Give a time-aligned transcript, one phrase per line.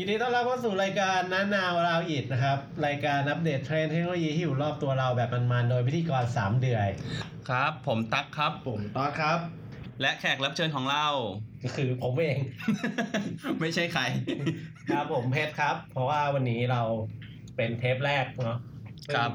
[0.00, 6.88] ยินดีต้อนรับเข้าสู่รายการน้านาวราวอิดนะครับ รายการอัปเดตเทรนด์เทคโนโลยีที่อยู่รอบตัวเราแบบมันๆโดยพิธีกร3เดือย
[7.48, 9.38] ครับ ผมตั๊กครับ ผมต๊อดครับ
[10.00, 11.06] และแขกรับเชิญของเรา
[11.62, 12.38] ก็คือผมเอง
[13.60, 14.02] ไม่ใช่ใคร
[14.90, 16.82] ครับผมเพชรครับ เพราะว่าวันนี้เรา
[17.56, 18.58] เป็นเทปแรกเนาะ
[19.06, 19.30] ซึ่งครับ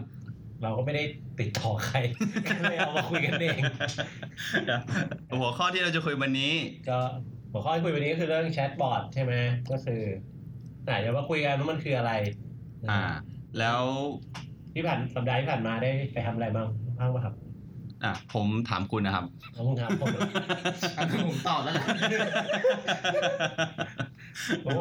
[0.64, 1.04] เราก็ไม่ได้
[1.40, 1.98] ติดต่อใคร
[2.50, 3.62] ก็เลยเอามาคุยกันเอง
[5.40, 6.54] หัวข้อที่เราจะคุยวันนี้
[6.90, 7.00] ก็
[7.52, 9.34] หัวข้อที่คุยวันนี้ก็คือเรื่องแชทบอทใช่ไหม
[9.72, 10.02] ก็คือ
[10.86, 12.12] ไหนเดี๋ยวมาคุยกันว่ามันคืออะไร
[12.90, 13.02] อ่า
[13.60, 13.82] แล้ว
[14.74, 16.68] ที่ผ่านสัปดาห์ที่ผ่านมาได้ไปทำอะไรบ้าง
[17.00, 17.34] บ้างไหมครับ
[18.04, 20.08] อะผมถามคุณนะครับแล้วมึงถามผม
[20.98, 21.86] อันนี้ผมตอบแล้วนะ
[24.64, 24.72] โอ้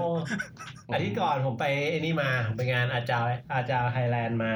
[0.92, 4.52] อาทิตย์ก่อนผมไปไอ้นี่มาผมไปงานอาจารย์อาจารย์ไทยแลนด์มา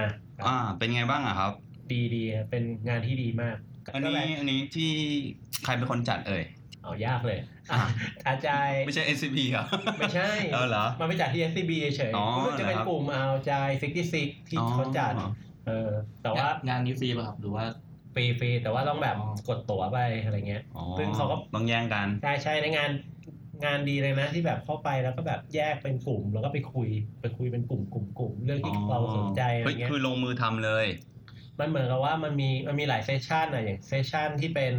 [0.46, 1.52] อ่า เป็นไงบ้างอะครับ
[1.92, 3.56] ดีดีเป็นงานที่ดีมาก
[3.94, 4.90] อันก็นี้แบบอันนี้ที่
[5.64, 6.42] ใครเป็นคนจัดเอ่ย
[6.86, 7.38] เอายากเลย
[7.70, 7.78] อะ
[8.28, 9.66] อาจารย์ไม่ใช่ SCP ครับ
[9.98, 15.28] ไม่ใช่เออเหรอมันไปจัดที่ SCB เฉยอ๋อๆรู้สึกจะเป็นเหรอครับกลุ่มเอาใจซิกที่ซิกที่เขาจัดอ๋อ
[15.66, 15.90] เออ
[16.22, 17.64] แต่ว่างานนี้ฟรีป่ะครับหรือว่า
[18.14, 22.90] ฟรีฟรีแต่ว่าต้องแบบอ๋อกดตั๋วไปอะไรเงี้ยอ๋อซึ่งเขาก็ต้องแย่งกันใช่ใช่ในงาน
[23.64, 26.88] งานดีเลยนะที่แบบเข้าไปแล้วก็แบบแยกเป็นกลุ่ม แล้วก็ไปคุย
[27.20, 30.86] ไปคุยเป็นกลุ่มกลุ่มกลุ่มเรื่องที่เราสนใจอะไรเฮ้ยเงี้ยคือลงมือทำเลย
[31.60, 34.72] มันเหมือนกับว่ามันมีมันมีหลาย session อะอย่าง session ที่เป็น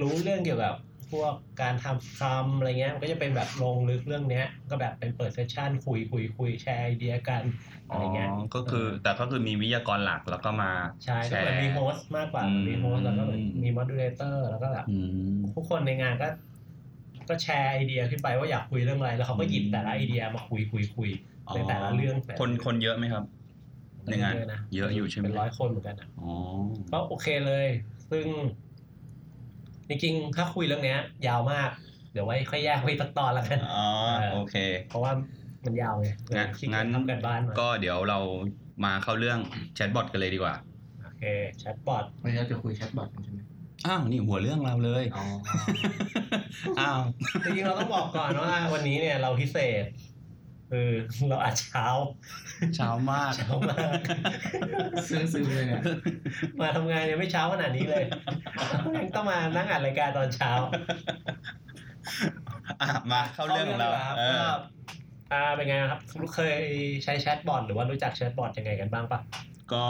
[0.00, 0.74] รู้เรื่องเกี่ยวกับ
[1.14, 7.44] พวกการทำคำอะไรเงี้ยมันก็จะเป็นแบบลงลึกเรื่องเนี้ย ก็แบบเป็นเปิด session คุยคุยคุยแชร์ไอเดียกัน
[7.86, 10.70] อะไรเงี้ยอ๋อก็คือแต่ก็คือมีวิทยากรหลักแล้วก็มา
[11.04, 16.28] ใช่แชก็เหมือนมี host มากกว่าอืมมี host แล้วก็เหมือนมีมอด e เลเตอร์แล้วก็แบบอืมทุกคนในงานก็
[17.28, 21.10] ก็แชร์ไอเดียขึ้นไปว่าอยากคุยเรื่องอะไร แล้วเขาก็หยิบแต่ละไอเดียมาคุยคุยคุย
[21.54, 23.24] ในแต่ละเรื่องแต่ละคนคนเยอะไหมครับ
[24.08, 26.30] ในงานเยอะนะเยอะอยู่ใช่ไหมเป็นร้อยคนเหมือนกันอะอ๋อ
[26.92, 27.66] ก็โอเคเลย
[28.10, 28.26] ซึ่ง
[29.88, 31.70] จริงๆ ถ้าคุยเรื่องเนี้ย ยาวมาก
[32.12, 33.86] เดี๋ยวไว้ค่อยแยกไว้สักตอนละกันอ๋อ
[34.18, 34.56] เออโอเค
[34.88, 35.12] เพราะว่า
[35.64, 38.18] มันยาวไงงั้นขี้เกียจงั้นทำการบ้านมาก็เดี๋ยวเรา
[38.84, 39.38] มาเข้าเรื่อง
[39.74, 40.54] แชทบอทกันเลยดีกว่า
[41.04, 41.24] โอเค
[41.58, 43.40] แชทบอทวันนี้เราจะคุยแชทบอทกันใช่ไหม
[43.86, 45.26] อ้าวนี่หัวเรื่องเราเลยอ๋อ
[46.80, 47.00] อ้าว
[47.44, 49.84] จริงๆเราต้องบอกก่อนว่าวันนี้เนี่ยเราพิเศษ
[50.74, 50.90] คือ
[51.30, 51.86] เราอัดเช้า
[52.76, 53.92] เช้ามากเช้ามาก
[55.08, 55.82] ซึ้งซึ้งเลยเนี่ย
[56.60, 58.04] มาทำงานยังไม่เช้าขนาดนี้เลย
[58.96, 60.70] ยังต้องมานั่งอัดรายการตอนเช้าอะ
[63.12, 64.52] มาเข้าเรื่องของเราครับเอก็อ
[65.32, 66.00] อ่าเป็นไงครับ
[66.34, 66.58] เคย
[67.04, 69.20] ใช้แชทบอทหรือว่ารู้จักแชทบอทยังไงกันบ้างปะ
[69.72, 69.86] ก็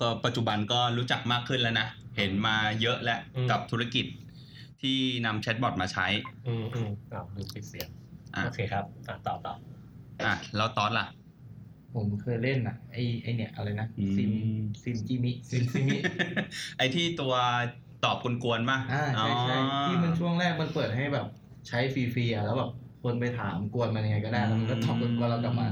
[0.00, 4.06] ก็ปัจจุบันก็รู้จักมากขึ้นแล้วนะ เห็นมาเยอะแล้วกับธุรกิจ
[4.82, 6.06] ที่นำแชทบอทมาใช้
[6.46, 7.97] อืมอืมอ้าวดูปิดเสียงอะ
[8.44, 9.54] โอเคครับอะต่อต่อ
[10.24, 11.06] อะแล้วต๊อดล่ะ
[11.94, 14.30] ผมเคยเล่นไอ้ไอ้เนี่ยอะไรนะอืมซิม
[14.82, 15.98] ซิมจิมิซิมซิมิ
[16.78, 17.34] ไอที่ตัว
[18.04, 21.26] ตอบกวนๆป่ะอ่าใช่ใช่อ๋อที่มันช่วงแรกมันเปิดให้แบบ
[21.68, 22.70] ใช้ฟรีๆอะแล้วแบบ
[23.02, 25.66] คนไปถามกวนมันยังไงก็ได้แล้วมันก็ตอบกวนเรากลับมา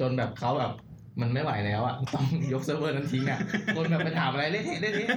[0.00, 0.72] จนแบบเขาแบบ
[1.20, 3.40] มันไม่ไหวแล้วอะต้องยกเซิร์ฟเวอร์นั้นทิ้งอะ
[3.76, 5.08] คนแบบไปถามอะไรเละเทะเละเทะ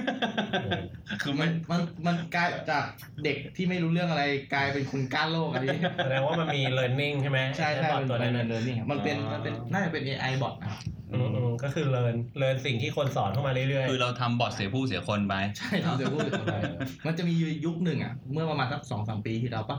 [1.22, 2.84] คือมัมันนมันมันกลายจาก
[3.24, 4.24] เด็กที่ไม่รู้เรื่องอะไร
[4.54, 10.78] กลายเป็นคนกร้านโลกอะไรอย่างเงี้ยแสดงว่ามันมี learning ใช่ไหมใช่แชทใช่บอทเป็นตัวเป็นั้นนเนินนี่มันเป็นอ๋อมันเป็นน่าจะเป็น AI บอทนะ
[11.12, 16.58] อืมอืมก็คือ learn learn สิ่งที่คนสอนเข้ามาเรื่อยคือเราทำบอทเสียผู้เสียคนไปใช่ทำเสียพูดถึงอะไร
[17.06, 17.34] มันจะมี
[17.66, 19.78] ยุคหนึ่งอะ เมื่อประมาณสักสองสามปีที่แล้วปะ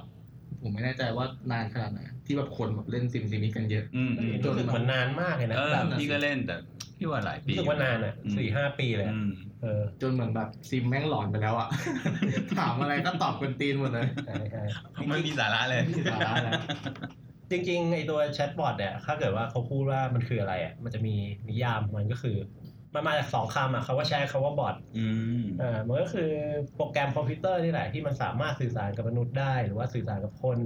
[0.62, 6.56] ผมไม่แน่ใจว่านานขนาดไหนที่แบบคนแบบเล่นซิมซิมิกันเยอะอืมๆอืมรู้สึกมันนานมากเลยนะเออแบบพี่ก็เล่นแต่
[6.98, 11.70] พี่ว่าหลายปีรู้สึกว่านานอะอืมสี่ห้าปีเลยอะอืมเออจนเหมือนแบบซิมแม่งหลอนไปแล้วอะ
[12.58, 14.64] ถามอะไรก็ตอบกันตีนหมดเลยใช่ใช่
[15.10, 16.54] ไม่มีสาระเลยไม่มีสาระแล้ว
[17.52, 21.16] จริงๆไอตัวแชทบอทเนี่ยถ้าเกิดว่าเขาพูดว่ามันคืออะไรอะมันจะมี
[21.50, 22.38] นิยามมันก็คือ
[22.94, 25.06] มันมาจากสองคำอะเขาว่าใช้คำว่าบอทอื
[25.42, 26.30] มอ่ามันก็คือ
[26.76, 30.58] โปรแกรมคอมพิวเตอร์นี่แหละที่มันสามารถสื่อสารกับมนุษย์ได้ หรือว่าสื่อสารกับคน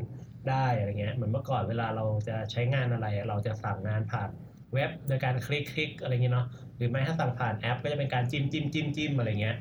[0.50, 4.30] ได้อะไรเงี้ยเหมือนเมื่อก่อนเวลาเราจะใช้งานอะไรอะเราจะสั่งงานผ่าน
[4.74, 9.58] เว็บโดยการคลิกคลิกอะไรเงี้ยเนาะหรือไม่ถ้าสั่งผ่านแอป ก็จะเป็นการจิ้มจิ้มจิ้มจิ้มอะไรเงี้ย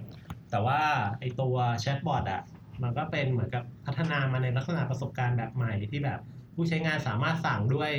[0.50, 0.80] แต่ว่า
[1.20, 2.42] ไอตัวแชทบอทอะ
[2.82, 6.20] มันก็เป็นเหมือนกับพัฒนามาในลักษณะประสบการณ์แบบใหม่ที่แบบ
[6.54, 7.92] ผู้ใช้งานสามารถสั่งด้วย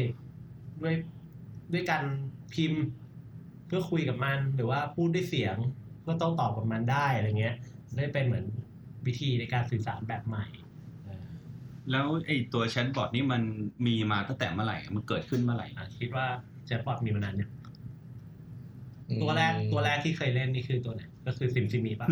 [0.81, 0.95] ด้วย
[1.73, 2.03] ด้วยการ
[2.53, 2.83] พิมพ์
[3.65, 5.56] เพื่อคุยกับมันหรือว่าพูดด้วยเสียง
[6.01, 7.56] เพื่อโต้ตอบกับมันได้อะไรเงี้ย
[7.97, 8.45] ได้เป็นเหมือน
[9.06, 10.45] วิธีในการสื่อสารแบบใหม่
[11.06, 11.27] เออ
[11.91, 13.41] แล้วไอ้ตัวแชทบอทนี่มัน
[13.88, 16.25] มีมาตั้งแต่เมื่อไหร่ มันเกิดขึ้นเมื่อไหร่อะคิดว่า
[16.65, 17.50] แชทบอทมีมานานเนี่ยง
[19.22, 22.07] ตัวแรกตัวแรกที่เคยเล่นนี่คือตัวไหนก็คือซิมซิมีป่ะ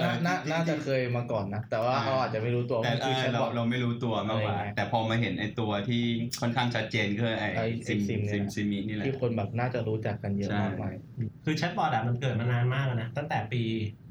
[0.00, 6.02] น่าน่าน่าจะเคยมาก่อนนะ แต่ว่าเขาอาจจะไม่รู้ตัวว่าแต่มันคือแชทเราบอทเราไม่รู้ตัวมากกว่าอะไรอย่างเงี้ยแต่พอมาเห็นไอ้ตัวที่
[6.40, 10.94] ค่อนข้างชัดเจนก็คือไอ้ไอ้ซิมซิซิมมเนี่ยซิมนี่แหละที่คนแบบน่าจะรู้จักกันเยอะใช่มากมาย
[11.44, 13.62] คือแชทบอทอะมันเกิดมานานมากแล้วนะ ตั้งแต่ปี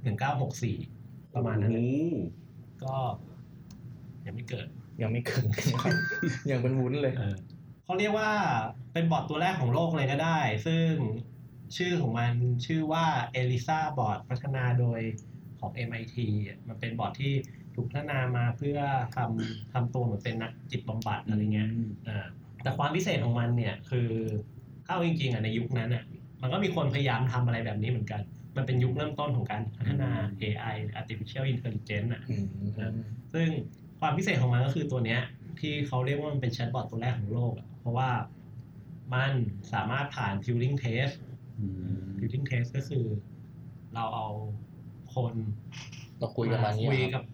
[0.04, 0.76] หนึ่งเก้าหกสี่
[1.36, 2.18] ประมาณนั้นโอ้นะโห
[2.84, 2.96] ก็
[4.26, 4.68] ยังไม่เกิด
[5.02, 5.44] ยังไม่เกิด
[5.84, 5.94] ครับ
[6.52, 7.36] ยังเป็นวุ้นเลยเออ
[7.86, 8.30] เขาเรียกว่า
[8.94, 10.90] เป็นบอร์ดตัวแรกของโลกเลยก็ได้ ซึ่ง
[11.78, 12.34] ชื่อของมัน
[12.66, 13.06] ชื่อว่า
[13.40, 15.00] ELISA บอร์ดพัฒนาโดย
[15.60, 16.18] ของ MIT
[16.48, 17.34] อะมันเป็นบอร์ดที่
[17.76, 18.80] ถูกพัฒนามาเพื่อ
[19.16, 21.70] ทำทำตัวเหมือนเป็นนักจิตบำบัดอะไรเงี้ย
[22.08, 22.28] อ่า
[22.64, 24.10] แต่ความพิเศษของมันเนี่ยคือ
[24.86, 26.04] เข้าจริงๆอะในยุคนั้นอะ
[26.42, 28.22] มันก็มีคนพยายามทำอะไรแบบนี้เหมือนกัน
[28.58, 30.12] มันเป็นยุคเริ่มต้นของการพัฒนา
[30.42, 32.46] AI artificial intelligence อะอืม
[33.34, 33.48] ซึ่ง
[34.00, 35.22] ความพิเศษของมันก็คือตัวเนี้ย
[35.60, 38.10] ที่เขาเรียกว่ามันเป็นแชทบอทตัวแรกของโลกอะเพราะว่า
[39.14, 39.34] มัน
[39.74, 41.14] สามารถผ่าน Turing test
[41.58, 41.66] อื
[42.18, 43.06] ม Turing test ก็คือ
[43.94, 44.28] เราเอา
[45.14, 45.36] คน
[46.20, 47.26] เราคุยกันมาเนี้คุยคกัรับบ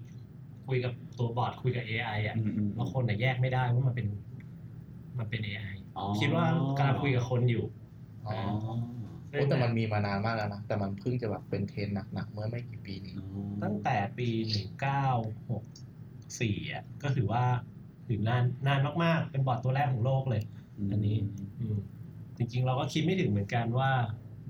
[0.67, 4.07] คุยกับตัวบอทคุยกับ AI อะอืมอืมแล้วคนน่ะแยกไม่ได้ว่ามันเป็น
[5.19, 6.45] มันเป็น AI อ๋อคิดว่า
[6.77, 7.63] กำลังคุยกับคนอยู่
[8.25, 8.75] อ๋ออ๋อ
[9.31, 13.13] โอ้แต่มันมีมานานมากแล้วนะ แต่มันเพิ่งจะแบบเป็นเทรนด์หนักๆเมื่อไม่กี่ปีนี้
[13.63, 17.43] ตั้งแต่ปี1964อะก็ถือว่า
[18.07, 20.41] ถือนานนานมากๆ เป็นบอร์ดตัวแรกของโลกเลย
[20.89, 21.11] อันนี้
[21.59, 21.75] อืม
[22.39, 23.91] จริงๆ เราก็คิดไม่ถึงเหมือนกันว่า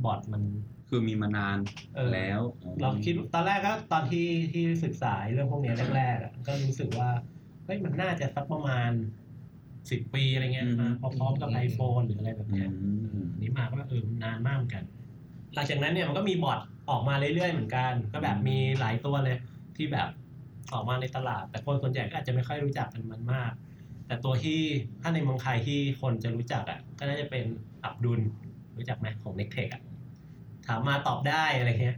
[0.03, 0.41] บอร์ดมัน
[0.89, 1.57] คือมีมานาน
[1.95, 2.41] เออแล้ว
[2.81, 7.09] เราคิดตอนแรกก็ตอนที่ที่ศึกษาเรื่องพวกเนี้ยแรกๆอะก็รู้สึกว่า
[7.65, 8.91] เฮ้ยมันน่าจะสักประมาณ
[9.91, 10.89] สิบปีอะไรเงี้ยมา
[11.19, 12.69] พร้อมๆกับ iPhone หรืออะไรแบบอืเนี้ย
[13.23, 14.83] มอันนี้มาก็เออนานมากเหมือนกัน
[15.55, 16.59] หลังจากนั้นเนี่ยมันก็มีบอร์ด
[16.89, 19.37] ออกมาเรื่อยๆเหมือนกัน ก็แบบมีหลายตัวเลย
[19.75, 20.09] ที่แบบ
[20.73, 23.51] ออกมาในตลาด แต่คนส่วนใหญ่ก็อาจจะไม่ค่อยรู้จักกันมันมาก
[24.09, 24.59] แต่ตัวที่
[25.01, 27.45] ถ้าในเมืองไทยที่คนจะรู้จักอะ ก็น่าจะเป็น
[27.83, 28.19] อับดุล
[28.77, 29.81] รู้จักไหมของ n e c t e c h อะ
[30.67, 31.97] ถามมาตอบได้อะไรเงี้ย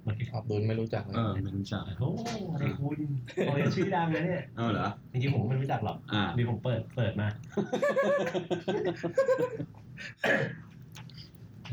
[0.00, 2.10] เหมือนที่อับดุลไม่รู้จักเลยเออไม่รู้จักโอ้
[2.58, 2.98] ไอ้คุณ
[3.46, 7.28] โอ้ยชื่อดังนะเนี่ยเออเหรอจริงๆผมก็ไม่รู้จักหรอกอ่าดีผมเปิดเปิดมา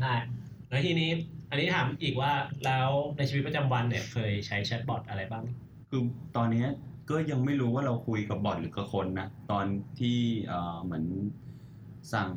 [0.00, 0.12] ใช่
[0.68, 1.10] แล้วทีนี้
[1.50, 2.32] อันนี้ถามอีกว่า
[2.64, 5.44] แล้วในชีวิตประจำวันเนี่ย เคยใช้แชทบอทอะไรบ้าง
[5.88, 6.02] คือ
[6.36, 6.68] ตอนเนี้ย
[7.10, 9.66] ก็ยังไม่รู้ว่าเราคุยกับบอทหรือกับคนนะ ตอน
[10.00, 11.04] ที่เอ่อเหมือน
[12.12, 12.30] สั่ง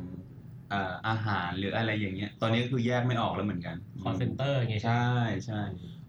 [0.70, 5.60] เอ่ออาหารหรืออะไรอย่างเงี้ย ตอนนี้คือแยกไม่ออกแล้วเหมือนกัน call center อย่างเงี้ยใช่ไหมใช่ใช่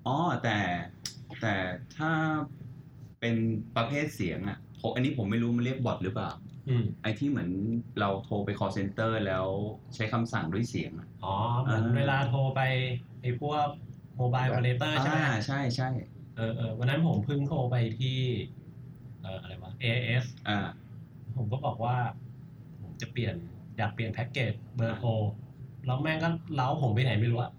[0.07, 0.57] อ๋อแต่
[1.41, 1.55] แต่
[1.97, 2.11] ถ้า
[3.19, 3.35] เป็น
[3.75, 6.29] ประเภทเสียงอะผมอันนี้ผมไม่รู้มันเรียกบอทหรือเปล่า
[6.69, 7.49] อืมไอ้ที่เหมือน
[7.99, 9.45] เราโทรไป call center แล้ว
[9.95, 12.61] ใช้คำสั่งด้วยเสียงอะอ๋อเหมือนอ่าเวลาโทรไป
[13.21, 13.67] ไอ้พวก
[14.17, 15.89] โมบาย o อ e เ a เตอร์ใช่ไหมอ่าใช่ใช่
[16.37, 18.17] เออเออวันนั้นผมเพิ่งโทรไปที่
[19.21, 20.59] เอออะไรวะ AIS อ่า
[21.35, 21.95] ผมก็บอกว่า
[22.81, 23.35] ผมจะเปลี่ยน
[23.77, 25.09] อยากเปลี่ยนแพ็กเกจเบอร์โทร
[25.85, 27.51] แล้วแม่งก็เล้าผมไปไหนไม่รู้อะ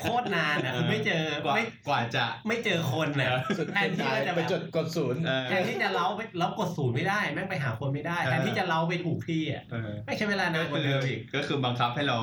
[0.00, 3.28] โคตรนานอะคือไม่เจอกว่าไม่กว่าจะ ไม่เจอคนน่ะ
[3.58, 12.16] สุดแทนที่ว่าจะไปแบบจดกดศูนย์ เออ แทนที่จะเล้าไปเล้ากดศูนย์ไม่ได้ แม่งไปหาคนไม่ได้เออ แทนที่จะเล้าไปถูกที่อะเออไม่ใช้เวลานานกก็ว่าเดิเดิมมอีก ก็คือบังคับให้เรา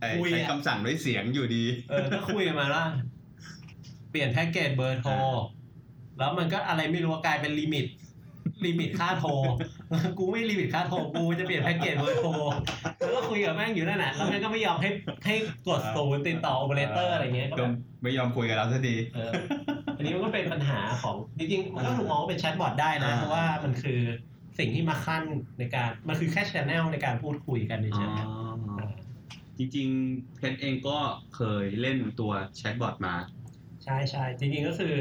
[0.00, 2.84] เอ่อคุยอะ ใช้คำสั่งด้วยเสียงอยู่ดี เออก็คุยกันมาว่า
[4.10, 5.12] เปลี่ยนแพ็กเกจเบอร์โทร
[6.18, 7.86] แล้วมันก็อะไรไม่รู้ว่ากลายเป็น limit
[8.66, 9.30] limit ค่าโทร
[10.18, 12.30] กูไม่ limit ค่าโทร กูจะเปลี่ยนแพ็กเกจเบอร์โทร
[12.98, 14.90] แล้วก็คุยกับแม่งอยู่นั่นแหละแล้วแม่งก็ไม่ยอมให้
[15.26, 15.34] ให้
[15.66, 17.72] กดศูนย์ติดต่อโอเปอเรเตอร์อะไรเงี้ย ก็ก็แบบ
[18.02, 19.30] ไม่ยอมคุยกับเราสักทีเออ
[19.96, 24.00] อันนี้มันก็เป็นปัญหาของ จริงๆ มันก็ถูกมองว่าเป็นแชทบอทได้นะอ่าเพราะว่ามันคือ
[24.58, 25.22] สิ่งที่มาคั่น
[25.58, 30.98] ในการ มันคือแค่ channel ในการพูดคุยกันเฉยๆจริงๆเพชรเองก็
[31.36, 34.96] เคยเล่นตัวแชทบอทมาใช่ใช่จริงๆก็คือ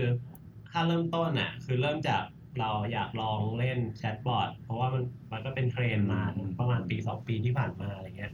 [0.72, 2.24] ถ้าเริ่มต้นอะ คือเริ่มจาก
[2.60, 6.22] เราอยากลองเล่นแชทบอทเพราะว่ามันมันก็เป็นเทรนด์มา
[6.60, 8.34] ประมาณปีสองปีที่ผ่านมาอะไรเงี้ย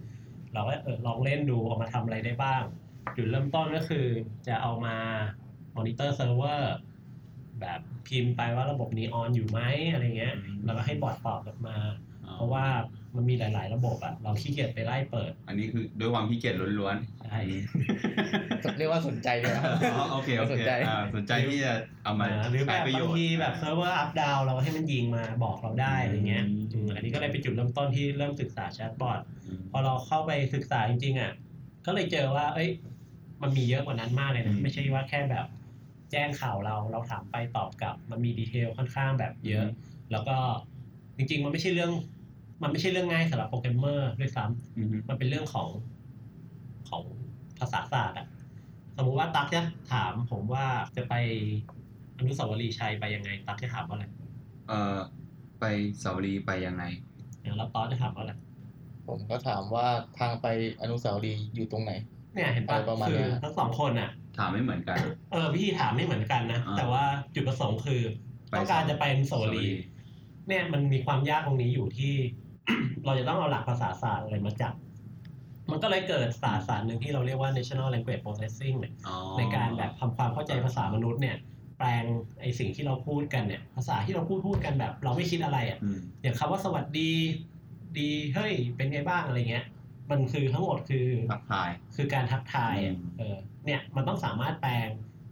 [0.54, 2.64] เราก็เออลองเล่นดูเอามาทำอะไรได้บ้าง
[3.16, 4.06] จุดเริ่มต้นก็คือ
[4.48, 4.96] จะเอามา
[5.76, 6.74] มอนิเตอร์เซิร์ฟเวอร์
[7.62, 9.60] แบบพิมพ์ไปว่าระบบนี้ on อยู่ไหม
[9.92, 10.36] อะไรเงี้ย
[10.66, 11.78] แล้วก็ให้บอทตอบกลับมา
[12.36, 12.66] เพราะว่า
[13.16, 16.98] มันมีหลาย ๆ ระบบอะเราขี้เกียจไปไล่เปิด อันนี้คือด้วยความขี้เกียจล้วน
[17.30, 19.64] ใช่ๆเรียกว่าสนใจเลยนะ
[19.94, 31.32] อ๋อโอเคโอสนเคใจอ่าสนใจที่จะเอามาหรือแบใช้บประโยบางชน์ทีแบบเซิร์ฟเวอร์ up down เราให้มันยิงมาบอกเราได้อะไรเงี้ยอืมอืมอันนี้ก็เลยเป็นจุดเริ่มต้นที่เริ่มศึกษาแชทบอทอืมพอเราเข้าไปศึกษาจริงๆอะ
[31.86, 32.70] ก็เลยเจอว่า เอ้ย
[33.42, 35.46] มันมีเยอะกว่านั้นมากเลยอืนะมไม่ใช่ว่าแค่แบบ
[36.12, 39.68] แจ้งข่าวเราเราถามไปตอบกลับ มันมี detail ค่อนข้างแบบเยอะ
[40.12, 40.38] แล้วก็
[41.18, 41.92] จริง ๆ มันไม่ใช่เรื่อง
[42.64, 45.70] มันไม่ใช่เรื่องง่ายสำหรับโปรแกรมเมอร์ด้วยซ้ำอืมมันเป็นเรื่องของ
[46.90, 47.04] ของ
[47.60, 48.28] ภาษาศาสตร์อะ
[48.98, 49.62] สมมุติว่าตั๊กจะ
[49.94, 50.66] ถามผมว่า
[50.96, 51.14] จะไป
[52.18, 54.06] อนุสาวรีย์ชัยไปยังไง ตั๊กจะถามว่าอะไร
[54.68, 54.96] เอ่อ
[55.60, 55.64] ไป
[56.02, 56.84] สาวรีย์ไปยังไง
[57.58, 58.34] แล้วต๊อดจะถามว่าอะไร
[59.08, 59.88] ผมก็ถามว่า
[60.20, 60.48] ทางไป
[60.82, 61.92] อนุสาวรีย์อยู่ตรงไหน
[62.34, 64.98] เนี่ยเห็นปะอะไรประมาณคืเนี้อย ทั้งสองคนอะ ถามไม่เหมือนกัน
[65.32, 68.02] เออวิธีถามไม่เหมือนกันนะอ่า แต่ว่าจุดประสงค์คือ
[68.50, 69.80] ไปต้องการจะไปอนุสาวรีย์
[70.48, 72.14] เนี่ยมันมีความยากตรงนี้อยู่ที่
[73.06, 74.74] เราจะต้องเอาหลักภาษาศาสตร์อะไรมาจับ
[75.72, 81.38] มันก็เลยเกิดศาสตร์ศาสตร์หนึ่งที่เราเรียกว่า national language processing เนี่ยอ๋อในการแบบทำความเข้าใจภาษามนุษย์เนี่ย
[81.78, 82.04] แปลง
[82.42, 87.12] ไอสิ่งที่เราพูดกันเนี่ย ภาษาที่เราพูดพูดกันแบบ เราไม่คิดอะไรอะอืมอย่างคำว่าสวัสดี
[87.98, 89.66] ดีเฮ้ยเป็นไงบ้างอะไรเงี้ย
[90.12, 94.88] มันคือทั้งหมดคือทักทายคือการทักทายอะอืมเออเนี่ยมันต้องสามารถแปลง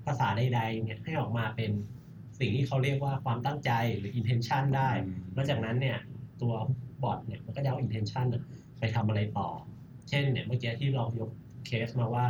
[0.06, 1.72] ภาษาใดๆเนี่ยให้ออกมาเป็น
[2.40, 5.98] สิ่งที่เขาเรียกว่าความตั้งใจหรือ intention ได้อืมแล้วจากนั้นเนี่ย
[6.42, 6.54] ตัว
[7.04, 8.44] บอทเนี่ยมันก็จะเอา intention น่ะ
[8.80, 9.50] ไปทำอะไรต่อ
[10.10, 11.30] เช่นเนี่ยเมื่อกี้ที่เรายก
[11.66, 12.26] เคสมาว่า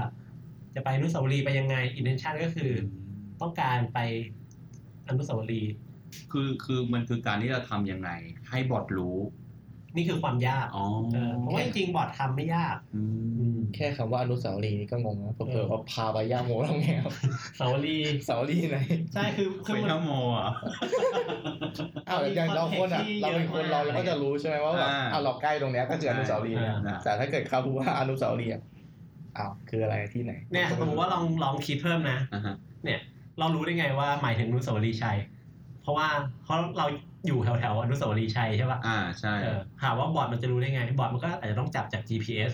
[0.76, 2.72] จะไปอนุสาวรีย์ไปยังไง intention ก็คือ
[3.42, 4.00] ต้องการไป
[5.08, 5.74] อนุสาวรีย์
[6.32, 8.10] คือคือมันคือการที่เราทำยังไง
[8.50, 9.18] ให้บอทรู้
[9.96, 13.02] นี่คือความยากอ๋อเออเพราะว่าจริงๆบอททำไม่ยากอื
[13.56, 17.14] มแค่คำว่าอนุสาวรีย์นี่ก็งงนะเผื่อๆว่าพาไปย่าโมแล้วไงครับ
[17.60, 18.78] สาวรีย์สาวรีย์ไหน
[19.14, 20.52] ใช่คือคือเป็นมันนโมอะ
[22.14, 28.62] อ้าวอย่างเราคนอะ เราเป็นคนเราเราก็จะรู้ใช่ไหมว่าแบบอ่าอ้าวเราใกล้ตรงเนี้ยก็คืออนุสาวรีย์อ่าแต่ถ้าเกิดเขาพูดว่าอนุสาวรีย์อะ
[29.38, 33.00] อ้าวคืออะไรที่ไหน เนี่ยสมมติว่าลองลองคิดเพิ่มนะอ่าฮะเนี่ย
[33.40, 35.18] เรารู้ได้ไงว่าหมายถึงอนุสาวรีย์ชัย
[35.82, 36.08] เพราะว่า
[36.44, 36.86] เพราะเรา
[37.28, 42.54] อยู่แถวแถวๆอนุสาวรีย์ชัยใช่ปะอ่าใช่เออถามว่าบอร์ดมันจะรู้ได้ไง บอร์ดมันก็อาจจะต้องจับจาก GPS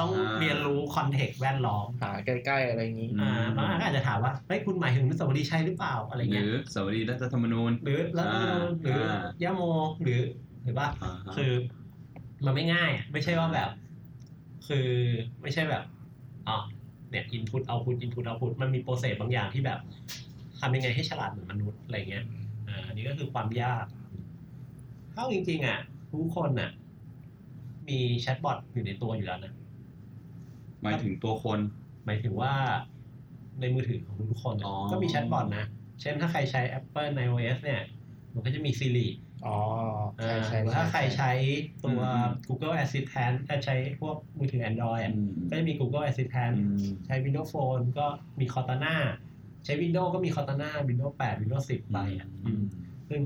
[0.00, 0.10] ต้อง
[0.40, 9.62] เรียนรู้ context แวดล้อมหาใกล้ๆอะไรอย่างนี้อ่าบางอันก็อาจจะถามว่าเฮ้ยคุณหมายถึงอนุสาวรีย์ชัยหรือเปล่าอะไรหเงี้ยรือสาวรีย์รัฐธรรมนูญหรือแล้วอ่าหรืออ่ายะโม
[10.02, 10.20] หรือ
[10.62, 11.52] หรือว่าอ่าฮะคือ
[12.44, 13.70] มันไม่ง่ายไม่ใช่ว่าแบบ
[14.68, 14.88] คือ
[15.42, 15.84] ไม่ใช่แบบ
[16.48, 16.56] อ๋อ
[17.10, 19.78] เนี่ย input output input output มันมี process บางอย่างที่แบบ
[20.60, 22.24] ทำยังไงให้ฉลาดเหมือนมนุษย์อะไรเงี้ย
[22.68, 23.84] อ่าอันนี้ก็คือความยาก
[25.12, 25.78] เท่าจริง ๆ อะ
[26.12, 26.70] ทุกคนอะ
[27.88, 29.52] มี chatbot อยู่ในตัวอยู่แล้วนะ
[30.84, 31.58] หมายถึงตัวคน
[32.06, 32.54] หมายถึงว่า
[33.60, 35.64] ในมือถือของทุกคนอะอ๋อก็มี chatbot นะ
[36.00, 37.82] เช่นถ้าใครใช้ Apple ใน iOS เนี่ย
[38.34, 39.06] มันก็จะมี Siri
[39.46, 39.58] อ๋อ
[40.22, 41.32] ใช่ใช่หรือใช่ถ้าใครใช้
[41.84, 46.76] ตัวอืม Google Assistant ถ้าใช้พวกมือถือ Android อะอืมก็จะมี Google Assistant อืม
[47.06, 48.06] ใช้ Windows Phone ก็
[48.40, 48.94] มี Cortana
[49.64, 52.62] ใช้ Windows ก็มี Cortana Windows 8 Windows 10 ไปอะอืม
[53.08, 53.20] ซึ่ง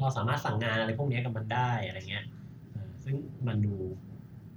[0.00, 2.24] เราสามารถสั่งงานอะไรพวกนี้กับมันได้อะไรเงี้ย
[2.72, 3.14] เออซึ่ง
[3.46, 3.74] มันดู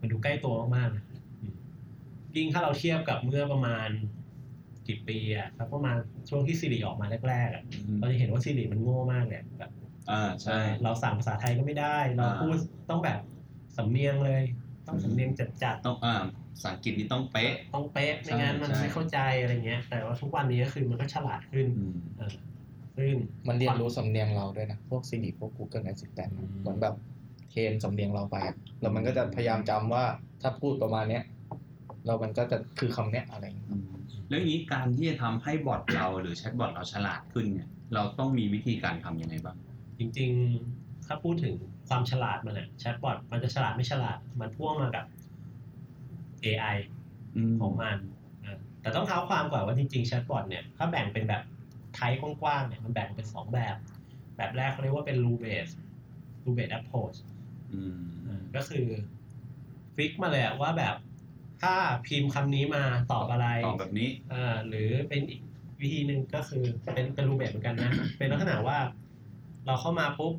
[0.01, 1.04] มันดูใกล้ตัวมากๆนะอืม
[2.37, 3.89] ยิ่งถ้าเราเทียบกับเมื่อประมาณ
[4.87, 5.95] กี่ปีอะครับประมาณ
[6.29, 7.63] ช่วงที่ซีรีออกมาแรกๆอะ
[7.99, 9.71] เราจะเห็นว่าซีรีมันโง่มากเลยแบบ
[10.11, 12.57] อ่าใช่ เราสั่งภาษาไทยก็ไม่ได้ เราอ่าพูด
[12.89, 13.19] ต้องแบบ
[13.77, 14.43] สำเนียงเลย
[14.87, 15.29] ต้องสำเนียง
[15.63, 16.15] จัดๆต้องอ่า
[16.53, 22.33] ภาษาอังกฤษนี่ต้องเป๊ะ ต้องเป๊ะไม่งั้นมันใช่ไม่เข้าใจอะไรเงี้ย แต่ว่าทุกวันนี้ก็คือมันก็ฉลาดขึ้นอืมเออ
[22.97, 23.13] ซึ่ง
[23.47, 26.95] มันเรียนรู้สำเนียงเราด้วยนะ พวก Siri พวก Google Assistant อืมเหมือนแบบ
[27.49, 30.03] เทรนสำเนียงเราไปอะแล้วมันก็จะพยายามจำว่า
[30.41, 31.23] ถ้าพูดประมาณเนี้ย
[32.05, 33.85] แล้วมันก็จะคือคำเนี้ยอะไรอย่างเงี้ยอืม
[34.29, 39.57] แล้วอย่างนี้การที่จะทำให้ bot เราหรือ chatbot เราฉลาดขึ้นเนี่ย เราต้องมีวิธีการทำยังไงบ้าง
[39.99, 41.55] จริงๆ ถ้าพูดถึง
[41.87, 45.05] ความฉลาดมันอะ chatbot มันจะฉลาดไม่ฉลาด มันพ่วงมากับ
[46.43, 46.77] AI
[47.61, 47.97] ของมัน
[48.45, 51.43] อะแต่ต้องเท้าความก่อนว่าจริงๆ chatbot เนี่ยถ้าแบ่งเป็นแบบ
[51.93, 53.75] type กว้างๆเนี่ยมันแบ่งเป็นสองแบบ
[54.37, 55.75] แบบแรกเขาเรียกว่าเป็น rule based
[56.43, 57.17] rule based approach
[57.73, 57.97] อืม
[58.27, 58.87] อ่าก็คือ
[59.95, 60.95] ฟิกมาเลยอะว่าแบบ
[61.65, 65.41] ถ้าพิมพ์คำนี้มาตอบอะไรตอบแบบนี้อ่าหรือเป็นอีก
[65.81, 68.77] วิธีหนึ่งก็คือเป็นเป็นรูปแบบเหมือนกันนะ เป็นลักษณะว่า
[69.65, 70.33] เราเข้ามาปุ๊บ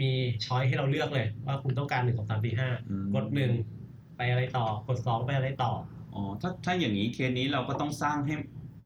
[0.00, 0.10] มี
[0.46, 3.52] ช้อยให้เราเลือกเลย ว่าคุณต้องการหนึ่งสองสามสี่ห้าอืมกดหนึ่ง
[4.16, 5.72] ไปอะไรต่อกดสองไปอะไรต่อ
[6.14, 8.34] อ๋อถ้าถ้าอย่างนี้เคสนี้เราก็ต้องสร้างให้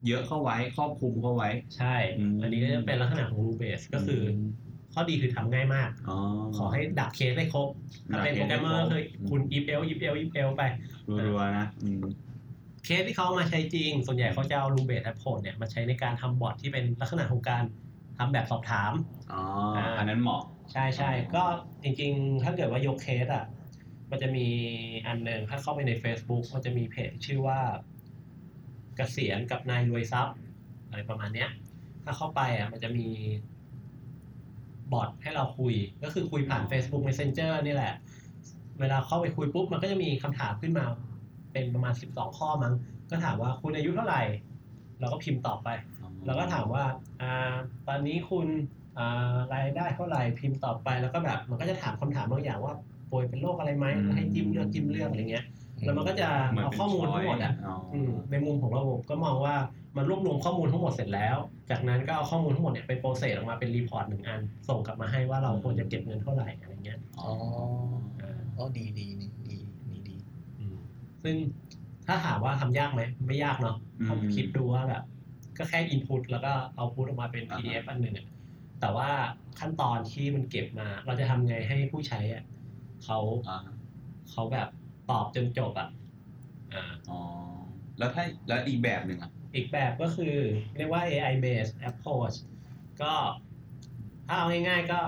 [0.07, 4.62] เยอะเข้าไว้ครอบคลุมเข้าไว้ ใช่อืมอันนี้ก็จะเป็นลักษณะของรูเบสก็คืออ
[4.93, 6.17] ข้อดีคือทำง่ายมากอ๋อ
[6.57, 7.67] ขอให้ดักเคสได้ครบ
[8.11, 10.63] ถ้าเป็นโปรแกรมเมอร์ก็คือคุณ if else if else if else ไป
[11.27, 12.03] รัวๆนะอืม
[12.85, 17.63] เคสที่เขาเอามาใช้จริง ส่วนใหญ่เขาจะเอา rule based approach เนี่ยมาใช้ในการทำ bot ที่เป็นลักษณะของการ
[18.17, 18.93] ทำแบบสอบถาม
[19.31, 19.41] อ๋อ
[19.75, 21.43] อาอันนั้นเหมาะ ใช่ใช่ก็
[21.83, 23.45] จริงๆ ถ้าเกิดว่ายกเคสอะ
[24.09, 24.47] มันจะมี
[25.07, 27.59] อันหนึ่งถ้าเข้าไปใน Facebook มันจะมีเพจชื่อว่า
[28.95, 30.37] เกษียณกับนายรวยทรัพย์
[30.89, 31.49] อะไรประมาณเนี้ย
[32.03, 33.07] ถ้าเข้าไปอะมันจะมี
[34.93, 35.73] บอทให้เราคุย
[36.03, 37.93] ก็คือคุยผ่าน Facebook Messenger นี่แหละ
[38.79, 40.85] เวลาเข้าไปคุยปุ๊บมันก็จะมีคำถามขึ้นมา
[41.53, 42.73] เป็นประมาณ 12 ข้อมั้ง
[43.09, 44.21] ก็ถามว่าคุณอายุเท่าไหร่
[44.99, 45.69] เราก็พิมพ์ตอบไป
[46.25, 46.83] แล้วก็ถามว่า
[47.21, 47.53] อ่า
[47.87, 48.47] ตอนนี้คุณ
[48.97, 52.73] อ่ารายได้เท่าไหร่พิมพ์ตอบไป แล้วก็แบบมันก็จะถามคำถามบางอย่างว่า
[53.11, 55.45] ป่วยเป็นโรคอะไรไหมอืมให้จิ้มเลือกจิ้มเลือกอะไรเงี้ย
[55.85, 59.55] แล้วมันก็จะเหมือนเอาเป็นข้อมูลทั้งหมดอะช้อยอ๋อออืมในมุมของระบบก็มองว่า
[59.97, 61.37] มันรวบรวมข้อมูลทั้งหมดเสร็จแล้ว
[61.69, 67.31] จากนั้นก็เอาข้อมูลทั้งหมดเนี่ยไป process ออกมาเป็น report หนึ่งอัน ส่งกลับมาให้ว่าเราควรจะเก็บเงินเท่าไหร่อะไรเงี้ยอ๋อ
[68.21, 69.57] อ่าอ๋อดีดีนี่ดี
[69.89, 70.15] นี่ดี
[70.59, 70.77] อืม
[71.23, 71.35] ซึ่ง
[72.07, 75.03] ถ้าถามว่าทำยากไหมไม่ยากเนาะอืมถ้าคิดดูว่าแบบ
[75.57, 78.27] ก็แค่ input แล้วก็ output ออกมาเป็นอ่าฮะ PDF อันหนึ่งอะ
[78.81, 79.09] แต่ว่า
[79.59, 82.43] ขั้นตอนที่มันเก็บมา เราจะทำไงให้ผู้ใช้อะ
[83.03, 83.19] เขา
[83.49, 83.59] อ่า
[84.31, 84.67] เขาแบบ
[85.11, 85.89] ตอบจนจบอะ
[86.73, 87.19] อ่าอ๋อ
[87.97, 90.35] แล้วถ้าแล้วอีกแบบหนึ่งอะ อีกแบบก็คือ
[90.77, 92.37] เรียกว่า AI based approach
[93.01, 93.13] ก็
[94.27, 94.99] ถ้าเอาง่ายๆก็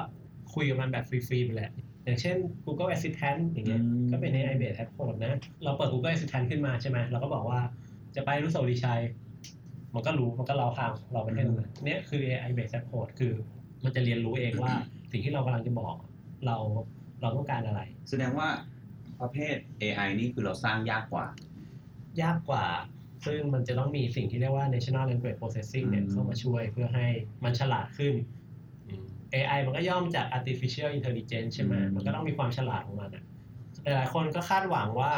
[0.54, 1.72] คุยกับมันแบบฟรีๆไปแหละ
[2.04, 2.36] อย่างเช่น
[2.66, 5.34] Google Assistant อย่างเงี้ยอืมก็เป็น AI based approach นะ
[5.64, 7.60] เราเปิด Google Assistant ขึ้นมาใช่ไหม เราก็บอกว่า
[8.16, 9.02] จะไปอนุสาวรีย์ชัย
[9.94, 13.34] มันก็รู้ มันก็เราทางเราไปให้ตรงนั้นเนี่ยคือ AI based approach คือ
[13.84, 14.74] มันจะเรียนรู้เองว่า
[15.12, 15.96] สิ่งที่เรากำลังจะบอก
[16.46, 16.58] เรา
[17.22, 18.50] เราต้องการอะไร แสดงว่า
[19.22, 21.26] ประเภท AI นี่คือเราสร้างยากกว่า
[22.22, 22.66] ยากกว่า
[23.26, 27.08] ซึ่งมันจะต้องมีสิ่งที่เรียกว่า National Language Processing เนี่ยอืมเข้ามาช่วยเพื่อให้
[27.44, 28.14] มันฉลาดขึ้น
[29.34, 33.24] AI มันก็ย่อมจาก Artificial Intelligence ใช่ไหมอืมมันก็ต้องมีความฉลาดของมันอะ
[33.84, 35.14] หลายๆคนก็คาดหวังว่า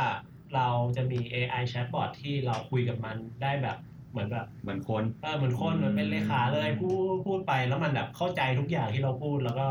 [0.55, 3.77] เราจะมี AI chatbot ที่เราคุยกับมันได้แบบ
[4.11, 9.67] เหมือนแบบเหมือนคนเออเหมือนคนเหมือนเป็นเลขาเลยพูดพูดไปแล้วมันแบบเข้าใจทุกอย่างที่เราพูด แล้วก็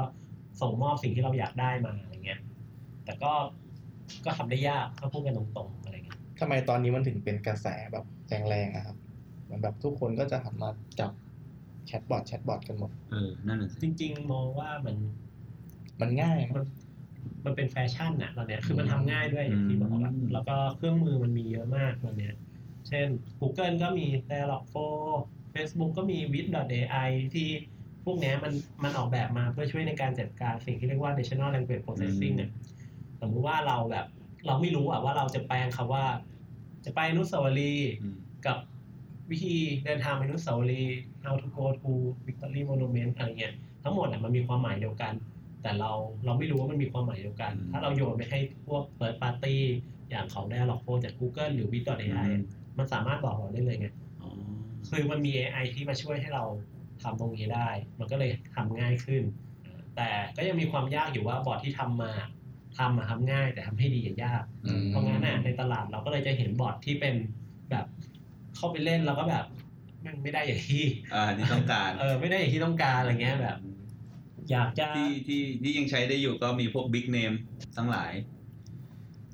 [0.60, 2.40] ส่งมอบสิ่งที่เราอยากได้มาอะไรเงี้ย
[3.04, 3.32] แต่ก็
[4.24, 8.96] ก็ทำได้ยากถ้าพูดกันตรงๆอะไรเงี้ยทำไมตอนนี้มันถึงเป็นกระแสแบบ แรงๆอะครับ
[9.44, 11.12] เหมือนแบบทุกคนก็จะหันมาจับ
[11.86, 14.96] chatbot chatbot กันหมดเออนั่นน่ะสิจริง ๆ มองว่ามัน
[16.00, 16.64] มันง่ายมัน
[17.44, 22.34] มันเป็นแฟชั่นอะตอนเนี้ยคือมันทำง่ายด้วยอย่างที่บอกอะอืมแล้วก็เครื่องมือมันมีเยอะมากตอนเนี้ย
[22.88, 23.06] เช่น
[23.40, 25.00] Google ก็มี Dialogflow
[25.54, 27.48] Facebook ก็มี wit.ai ที่
[28.04, 28.52] พวกเนี้ยมัน
[28.84, 32.50] มันออกแบบมาเพื่อช่วยในการจัดการสิ่งที่เรียกว่า National Language Processing เนี่ย
[33.20, 34.06] สมมติว่าเราแบบ
[34.46, 36.04] เราไม่รู้อะว่าเราจะแปลงคำว่า
[36.86, 38.16] จะไปอนุสาวรีย์อืม
[38.46, 38.58] กับ
[39.30, 41.90] วิธีเดินทางไปอนุสาวรีย์ how to go to
[42.26, 45.12] Victory Monument อะไรเงี้ยทั้งหมดอะมันมีความหมายเดียวกัน
[45.62, 45.92] แต่เรา
[46.24, 49.56] เราไม่รู้ว่ามันมีความหมายเดียวกันอืมถ้าเราโยนไปให้พวก third party
[50.10, 52.42] อย่างของ Dialogflow จาก Google หรือ wit.ai อืม
[52.78, 53.88] มันสามารถบอกเราได้เลยไง
[54.22, 54.30] อ๋อ
[54.90, 56.44] คือมันมี AI ที่มาช่วยให้เรา
[57.02, 59.22] ทำตรงนี้ได้ มันก็เลยทำง่ายขึ้น
[59.96, 62.12] แต่ก็ยังมีความยากอยู่ว่าบอร์ดที่ทำมา
[62.76, 67.14] ทำมาทำง่ายแต่ทำให้ดีอะยากอืมเพราะงั้นน่ะในตลาดเราก็เลยจะเห็นบอร์ดที่เป็น
[67.70, 67.86] แบบ
[68.56, 69.44] เข้าไปเล่นแล้วก็แบบ
[70.04, 73.56] มันไม่ได้อย่างที่อ่าที่ต้องการเออไม่ได้อย่างที่ต้องการอะไรเงี้ยแบบ
[74.50, 77.32] อยากจะที่ที่ที่ยังใช้ได้อยู่ก็มีพวกบิ๊กเนม
[77.76, 78.12] ทั้งหลาย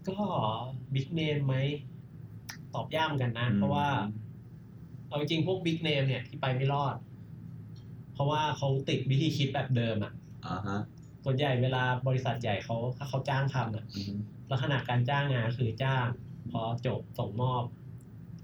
[0.09, 0.19] ก็
[0.95, 1.55] บิ๊กเนมไหม
[2.75, 3.89] ตอบยากเหมือนกันนะ เพราะว่า
[5.09, 6.95] เอาจริงๆพวกบิ๊กเนมเนี่ยที่ไปไม่รอด
[8.13, 10.13] เพราะว่าเขาติดวิธีคิดแบบเดิมอะ
[10.47, 10.81] อ่าฮะ
[11.25, 14.15] ส่วนใหญ่เวลาบริษัทใหญ่เขาถ้าเขาจ้างทำอะอืม
[14.51, 16.07] ลักษณะการจ้างงานคือจ้าง
[16.51, 17.63] พอจบส่งมอบ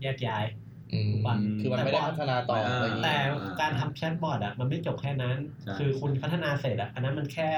[0.02, 0.44] แยกย้าย
[0.92, 5.36] อืมวันคือมันไม่ได้พัฒนาต่ออะไรอย่างแต่เงี้ยการทำแชทบอทอะมันไม่จบแค่นั้น
[5.78, 7.48] คือคุณพัฒนาเสร็จอะอันนั้นมันแค่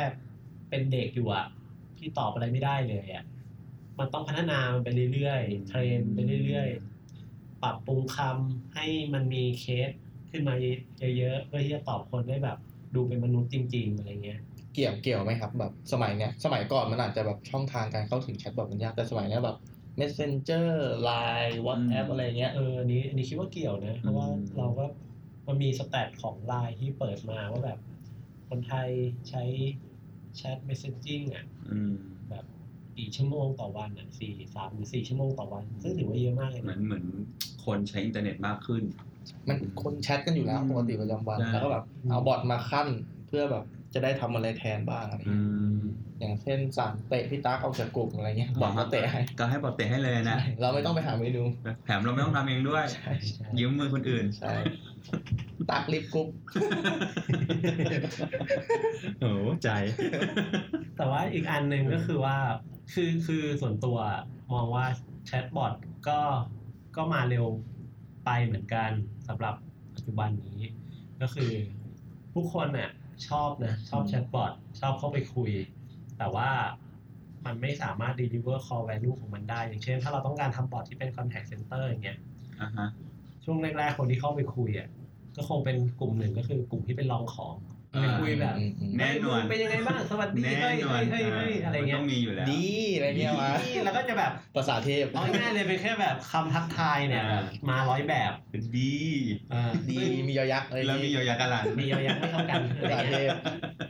[0.71, 1.47] เป็นเด็กอยู่อะ
[1.99, 3.25] ที่ตอบอะไรไม่ได้เลยอะ
[3.99, 9.91] มันต้องพัฒนามันไปเรื่อยๆเทรนไปเรื่อยๆ ปรับปรุงคำให้มันมีเคส
[10.31, 10.55] ขึ้นมา
[11.17, 12.59] เยอะๆเพื่อที่จะตอบคนได้แบบ
[12.95, 14.41] ดูเป็นมนุษย์จริง ๆอะไรเงี้ย
[14.75, 19.57] เกี่ยวเกี่ยวไหมครับ แบบสมัยเนี้ยสมัยก่อนมันอาจจะแบบช่องทางการเข้าถึงแชทบอทมันยากแต่สมัยเนี้ยแบบ
[20.01, 20.69] messenger
[21.09, 24.27] line whatsapp อะไรเงี้ยเอออันนี้อันนี้คิดว่าเกี่ยวนะเพราะว่า
[24.59, 24.85] เราก็
[25.47, 27.79] มันมีสแตทของไลน์ที่เปิดมาว่าแบบ
[28.49, 28.89] คนไทย
[29.29, 29.43] ใช้
[30.37, 31.95] chat messaging อะอืม
[32.31, 32.45] แบบ
[32.99, 37.05] กี่ชั่วโมงต่อวันอะสี่สามหรือสี่ชั่วโมงต่อวัน ซึ่งถือว่าเยอะมากเลยเหมือนะนเหมือน
[37.65, 38.83] คนใช้อินเทอร์เน็ตมากขึ้น
[39.49, 42.89] มันคนแชทกันอยู่แล้วอืมปกติประจำวันใช่แล้วก็แบบเอา bot มาคั่น
[43.29, 45.43] เพื่อแบบ จะได้ทำอะไรแทนบ้างอะไรอืเงี้ยอื
[45.77, 45.81] ม
[46.21, 51.43] อย่างเช่นสั่งเตะพี่ตั๊กออกจากกลุ่มอะไรเงี้ย bot ก็เตะให้ก็ให้ bot เตะให้เลยนะใช่เราไม่ต้องไปหาเมนู
[51.85, 54.55] แถมเราไม่ต้องทำเองด้วยใช่ใช่ยืมมือคนอื่นใช่
[55.71, 56.29] ตั๊ก leave group
[59.21, 59.71] โอ้ใจ
[60.97, 62.37] แต่ว่าอีกอันหนึ่งก็คือว่า
[62.93, 63.99] คือคือส่วนตัว
[64.53, 64.85] มองว่า
[65.27, 65.73] chatbot
[66.09, 66.21] ก็
[66.97, 67.47] ก็มาเร็ว
[68.25, 68.91] ไปเหมือนกัน
[69.29, 69.55] สำหรับ
[69.95, 70.61] ปัจจุบันนี้
[71.21, 71.51] ก็คือ
[72.33, 72.91] ผู้คนน่ะ
[73.29, 75.51] ชอบนะ ชอบ chatbot ชอบเข้าไปคุย
[76.19, 76.49] แต่ว่า
[77.47, 82.19] มันไม่สามารถ deliver core value ของมันได้ อย่างเช่น ถ้าเราต้องการทำ bot ที่เป็น contact center อย่างเงี้ย
[82.61, 82.89] อ่าฮะ
[83.45, 84.89] ช่วงแรกๆคนที่เข้าไปคุยอะ
[85.37, 87.55] ก็คงเป็นกลุ่มหนึ่งก็คือกลุ่มที่เป็นลองของ
[87.91, 93.51] ไปคุยแบบอืมอืมแน่นอนเฮ้ยมึงเป็นยังไงบ้างสวัสดีแน่เฮ้ยนอนเฮ้ยเฮ้ยเฮ้ยอะไรมันเงี้ต้ยองมีอยู่แล้วดีอะไรเงี้ยมา
[93.85, 98.33] แล้วก็จะแบบภาษาเทพเอาง่ายๆเลยเป็นแค่แบบคำทักทายเนี่ยอ่ามาร้อยแบบ
[98.77, 98.95] ดี
[99.51, 99.97] เออดี
[100.29, 103.90] มียอยักษ์อะไรแล้วมีโยยากาลันมียอยักษ์ไม่เท่ากันอะไรภาษาเทเงี้ยพเอ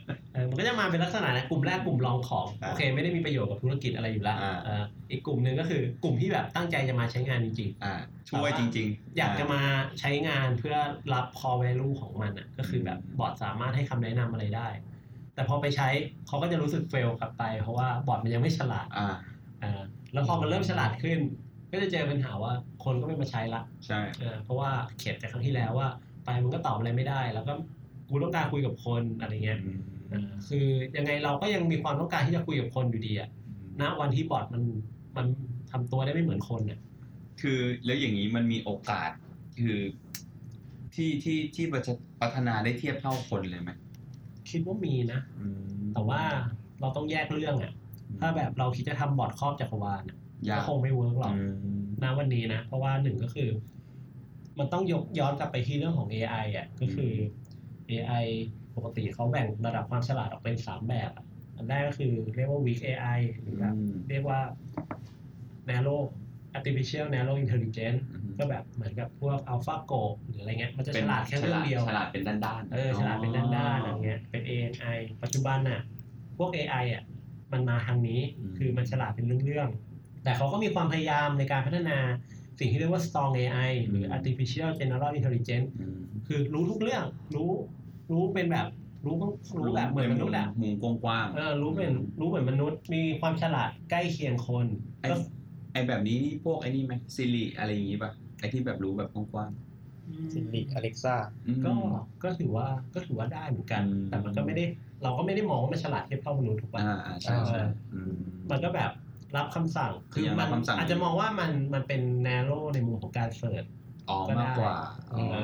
[0.51, 7.93] มันก็จะมาเป็นลักษณะนะกลุ่มแรกกลุ่มลองของอ่าโอเคไม่ได้มีประโยชน์กับธุรกิจอะไรอยู่แล้วอ่าเอออีกกลุ่มหนึ่งก็คือกลุ่มที่แบบตั้งใจจะมาใช้งานจริงอ่า
[8.29, 9.61] ช่วยจริง ๆ อยากจะมา
[9.99, 10.75] ใช้งานเพื่อ
[11.13, 14.67] รับ core value ของมันอะก็คือแบบบอทสามารถให้คำแนะนำอะไรได้
[15.35, 15.87] แต่พอไปใช้
[16.27, 19.09] เขาก็จะรู้สึกเฟลกลับไป เพราะว่าบอทมันยังไม่ฉลาดอ่า
[19.63, 19.81] อ่า
[20.13, 21.19] แล้วพอมันเริ่มฉลาดขึ้น
[21.71, 22.51] ก็จะเจอปัญหาว่า
[22.83, 25.89] คนก็ไม่มาใช้ละใช่เออเพราะว่าเข็ดจากครั้งที่แล้วว่า
[26.25, 27.53] ไปมันก็ตอบอะไรไม่ได้ แล้วก็
[28.09, 29.90] กูต้องการคุยกับคนอะไรเงี้ยอืมอ่า
[30.47, 33.29] คือยังไงเราก็ยังมีความต้องการที่จะคุยกับคนอยู่ดีอะ
[33.81, 34.63] ณวันที่ bot มัน
[35.17, 35.25] มัน
[35.71, 36.79] ทำตัวได้ไม่เหมือนคนเนี่ย
[37.41, 39.09] คือแล้วอย่างนี้มันมีโอกาส
[39.59, 39.79] คือ
[40.93, 41.65] ที่ที่ที่
[42.21, 43.71] พัฒนาได้เทียบเท่าคนเลยไหม
[44.49, 45.57] คิดว่ามีนะอืม
[45.93, 46.21] แต่ว่า
[46.81, 47.73] เราต้องแยกเรื่องอะ
[48.19, 50.17] ถ้าแบบเราคิดจะทำ bot ครอบจักรวาลอะ
[50.49, 53.49] ยากก็คงไม่ work หรอกอืมณวันนี้นะเพราะว่าหนึ่งก็คือ
[54.59, 57.11] มันต้องยกย้อนกลับไปที่เรื่องของ AI อะก็คือ
[57.89, 58.25] AI
[58.75, 64.39] ปกติเขาแบ่งระดับความฉลาดออกเป็นสามแบบอะอันแรกก็คือเรียกว่า weak AI หรือแบบอืมเรียกว่า
[65.69, 66.01] narrow
[66.57, 75.81] artificial narrow intelligence อืมก็แบบเหมือนกับพวก AlphaGo หรืออะไรเงี้ยมันจะฉลาดแค่เรื่องเดียวฉลาดเป็นด้านๆเออฉลาดเป็นด้านๆอะไรเงี้ยเป็น ANI ปัจจุบันน่ะ
[76.37, 77.03] พวก AI อะ
[77.51, 78.21] มันมาทางนี้
[78.57, 81.97] คือมันฉลาดเป็นเรื่องๆแต่เขาก็มีความพยายามในการพัฒนา
[82.59, 87.03] สิ่งที่เรียกว่า strong AI หรือ artificial general intelligence อืมคือรู้ทุกเรื่อง
[87.35, 87.51] รู้
[88.11, 88.67] รู้เป็นแบบ
[89.05, 89.15] รู้
[89.57, 94.65] รู้แบบเหมือนมนุษย์อะมุมกว้างๆเออรู้เป็นรู้เหมือนมนุษย์ มีความฉลาดใกล้เคียงคน
[94.99, 95.15] ไอ้ก็
[95.73, 99.51] ไอ้แบบนี้นี่พวกไอ้นี่ไหมซิริอะไรอย่างงี้ป่ะไอ้ที่แบบรู้แบบกว้าง
[100.33, 101.73] ซิริอเล็กซ่าๆอืมก็
[102.23, 104.63] ก็ถือว่าก็ถือว่าได้เหมือนกันอืมแต่มันก็ไม่ได้
[105.03, 107.61] เราก็ไม่ได้มองว่ามันฉลาดเทียบเท่ามนุษย์ถูกปะอ่าอ่าใช่ใช่
[107.93, 108.13] อืม
[108.51, 108.91] มันก็แบบ
[109.35, 113.63] รับคำสั่งคือยังรัมับนคำสั่งอาจจะมองว่ามันมันเป็น narrow ในมุมของการเสิร์ช
[114.07, 114.73] อ๋อก็ได้มากกว่า
[115.09, 115.35] อ๋อเอ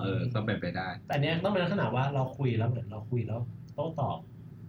[0.00, 3.38] เออก็เป็นไปได้ แต่อันเนี้ยต้องเป็นลักษณะว่าเราคุยแล้วเหมือนเราคุยแล้ว
[3.72, 4.18] โต้ตอบ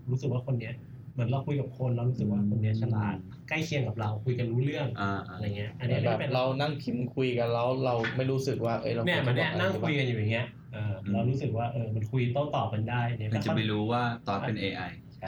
[0.10, 0.72] รู้สึกว่าคนเนี้ย
[1.12, 3.16] เหมือนเราคุยกับคนเรารู้สึกว่าคนเนี้ยฉลาด
[3.48, 10.78] ใกล้เคียงกับเราคุยกันรู้เรื่องอ่าอ่าอะไรเงี้ย อันเนี้ยแบก็บเป็นเรานั่งพิมพ์คุยกันแล้วเราไม่รู้สึกว่าเอ้ยเราเนี่ยมันเนี่ยควรจะนั่งบอกคุยอะไรกันอยู่อย่างเงี้ยเออ
[11.12, 14.82] เรารู้สึกว่าเออมันคุยโต้ตอบกันได้เนี่ยมันจะก็ไปรู้ว่าตอนเป็น AI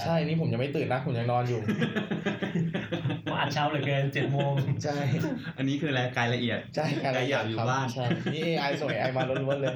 [0.04, 1.62] ใช่นี่ผมยังไม่ตื่นนะผมยังนอนอยู่
[3.32, 4.98] ว่าอัดเช้าเหลือเกินเจ็ดโมงใช่
[5.58, 9.76] อันนี้คือรายรายละเอียดใช่การแต่อยากอยู่ครับบ้านใช่นี่ AI ส่ง AI มาล้วนๆเลย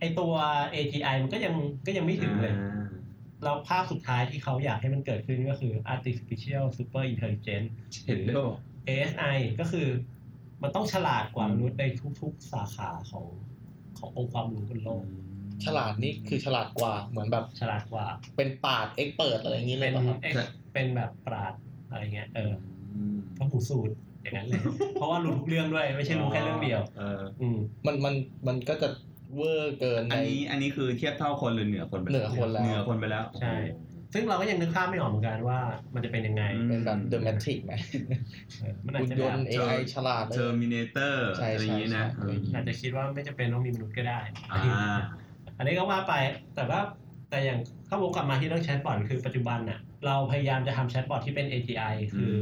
[0.00, 0.32] ไอตัว
[0.74, 1.54] AGI มันก็ยัง
[1.86, 2.82] ก็ยังไม่ถึงเลยอ่า
[3.44, 7.68] แล้วภาพสุดท้ายที่เขาอยากให้มันเกิดขึ้นก็คือ artificial super intelligence
[8.06, 8.46] เห็นด้วย
[8.88, 9.88] ASI ก็คือ
[10.62, 11.84] มันต้องฉลาดกว่ามนุษย์ใน
[12.20, 13.26] ทุก ๆ สาขาของ
[13.98, 15.04] ขององค์ความรู้บนโลก
[15.64, 20.34] ฉลาดนี่คือฉลาดกว่าเหมือนแบบฉลาดกว่า เป็นปราดเอ็กเปิดอะไรอย่างนี้เลเป็ยนป่ะครับเอ็ก
[20.74, 21.52] เป็นแบบปราด
[21.90, 22.52] อะไรเงี้ยเออ
[23.12, 24.60] มพระหูสูตรอย่างนั้นเลย
[24.94, 28.14] เพราะว่ารู้ทุกเรื่องด้วยไม่ใช่รู้แค่เรื่องเดียวเอออืมมันมัน
[28.46, 28.88] มันก็จะ
[29.36, 33.54] เวอร์เกินอัในนนี้อันนี้คือเทียบเท่าคนหรือเหนือคนไปเหนือคนแล้วเหนือคนไปแล้วใช่
[34.14, 35.60] ซึ่งเราก็ยังนึกภาพไม่ออกเหมือนกันว่า
[35.94, 37.72] มันจะเป็นยังไงอืมเป็นแบบเดอะแมทริกไหม
[38.60, 44.18] เออมันอาจหุ่นจะยแบนบต์ AI ฉลาดเลยเทอร์มินเตอร์ใช่อะไรอย่างนี้นะใช่ใช่อืมอาจจะคิดว่าไม่จำเป็นต้องมีมนุษย์ก็ได้
[45.58, 46.14] อ่าอันนี้ก็ว่าไป
[46.56, 46.80] แต่ว่า
[47.30, 52.34] แต่อย่างถ้าวกกลับมาที่เรื่องแชทบอทคือปัจจุบันน่ะเราพยายามจะทำแชทบอทที่เป็น AGI คือ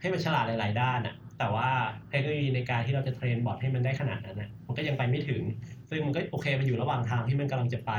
[0.00, 1.68] ให้มันฉลาดหลาย ๆ ด้านน่ะแต่ว่า
[2.10, 5.42] เทคโนโลยีในการที่เราจะเทรนบอทให้มันได้ขนาดนั้นน่ะมันก็ยังไปไม่ถึง
[5.90, 7.92] ซึ่งมันก็โอเคมันอยู่ระหว่างทางที่มันกำลังจะไป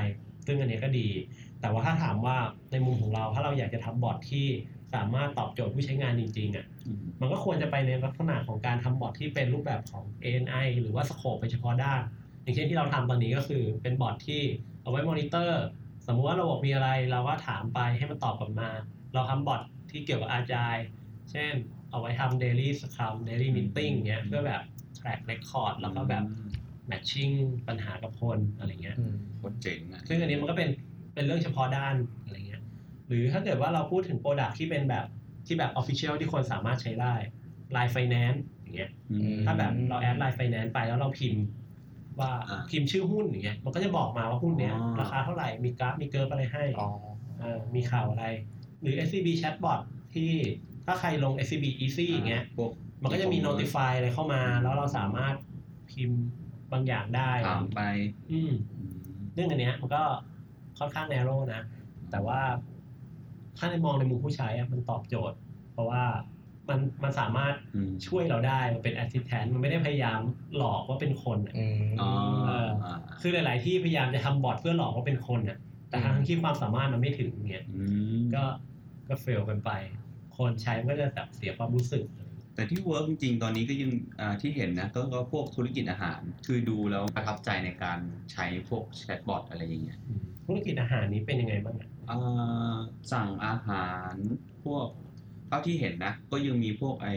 [0.48, 1.08] ซึ่งอันนี้ก็ดี
[1.62, 2.36] แต่ว่าถ้าถามว่า
[2.72, 4.48] ในมุมของเราถ้าเราอยากจะทำบอทที่
[4.94, 12.02] สามารถตอบโจทย์ผู้ใช้งานจริง ๆอะอืมมันก็ควรจะไปในลักษณะของการทำบอทที่เป็นรูปแบบของ ANI หรือว่าสโคปไปเฉพาะด้าน
[12.48, 14.42] อย่างเช่นที่เราทำตอนนี้ก็คือเป็นบอทที่
[14.82, 15.64] เอาไว้มอนิเตอร์
[16.08, 18.70] สมมุติว่าระบบมีอะไรเราก็ถามไปให้มันตอบกลับมา
[19.14, 20.76] เราทำบอทที่เกี่ยวกับอาจาย
[21.32, 21.54] เช่น
[21.92, 24.62] เอาไว้ทำ daily scrum daily meeting เงี้ยเพื่อแบบ
[24.98, 26.24] track record แล้วก็แบบ
[26.92, 27.34] matching
[27.68, 30.70] ปัญหากับคนอะไรเงี้ยอืมโคตรเจ๋งอะซึ่งอันนี้มันก็เป็น
[31.14, 32.62] เป็นเรื่องเฉพาะด้านอะไรเงี้ย
[33.08, 35.06] หรือถ้าเกิดว่าเราพูดถึงโปรดักที่เป็นแบบ
[35.48, 37.14] ที่แบบ official ที่คนสามารถใช้ได้
[37.76, 41.44] Line Finance อย่างเงี้ยอืมถ้าแบบเราแอด Line Finance ไปแล้วเราพิมพ์
[42.20, 46.90] ว่าอ่าพิมพ์ชื่อหุ้นอย่างเงี้ยมันก็จะบอกมาว่าหุ้นเนี้ยอ๋อราคาเท่าไหร่มีกราฟมีเกิร์ฟอะไรให้อ๋อ
[47.40, 48.26] เออมีข่าวอะไร
[48.82, 49.80] หรือ SCB Chatbot
[50.14, 50.32] ที่
[50.86, 55.36] ถ้าใครลง SCB Easy อย่างเงี้ยพวกมันก็จะมี notify อะไรเข้ามา แล้วเราสามารถ
[55.92, 56.22] พิมพ์
[56.72, 57.82] บางอย่างได้ถามไป
[58.32, 58.94] อืมอืม
[59.34, 60.04] เรื่องอันเนี้ยมันก็
[60.80, 61.62] ค่อนข้างแนโรนะ
[62.12, 62.40] แต่ว่า
[63.58, 65.38] ถ้าในมองในมุมผู้ใช้อะมันตอบโจทย์
[65.74, 66.04] เพราะว่า
[66.70, 70.20] มันมันสามารถอืมช่วยเราได้มันเป็น assistant มันไม่ได้พยายาม
[70.58, 72.12] หลอกว่าเป็นคนอะอืมอ๋อ
[72.48, 75.58] เอออ่าคือหลาย ๆ ที่พยายามจะทำ bot เพื่อหลอกว่าเป็นคนอะ
[75.90, 77.84] แต่ทั้งที่ความสามารถมันไม่ถึงเงี้ยอื
[78.18, 78.44] มก็
[79.10, 79.72] ก็ fail กันไป
[80.38, 82.04] คนใช้มันก็จะแบบเสียความรู้สึก
[82.56, 88.00] แต่ที่ work จริงๆ ตอนนี้ก็ยังอ่าที่เห็นนะก็ก็พวกธุรกิจอาหาร คือดูแล้วประทับใจในการ
[88.32, 90.00] ใช้พวก chatbot อะไรอย่างเงี้ย
[90.46, 92.76] ธุรกิจอาหารนี้เป็นยังไงบ้างอะอ่า
[93.12, 94.14] สั่งอาหาร
[94.64, 94.88] พวก
[95.48, 97.08] เท่าที่เห็นนะ ก็ยังมีพวกไอ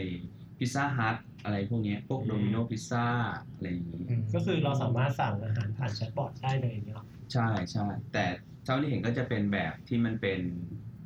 [0.59, 3.05] Pizza Hut อะไรพวกเนี้ยพวก Domino's Pizza
[3.53, 8.25] อะไรอย่างงี้อืมก็คือเราสามารถสั่งอาหารผ่าน chatbot ได้เลยเนาะใช่ใช่แต่
[8.65, 10.39] เท่าที่เห็นก็จะเป็นแบบที่มันเป็น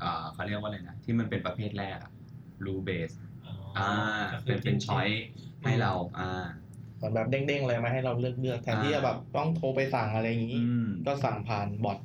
[0.04, 2.12] อ่าเขาเรียกว่าอะไรนะ ที่มันเป็นประเภทแรกอะ
[2.66, 3.12] rule based
[3.78, 3.92] อ่า
[4.34, 5.08] ก็คืเป็นเป็น choice
[5.64, 6.46] ให้เราอ่า
[6.98, 11.98] เหมือนแบบเด้งๆอะไรมาให้เราเลือกเลือกแทนที่จะแบบต้องโทรไปสั่งอะไรอย่างนี้อืมก็สั่งผ่าน bot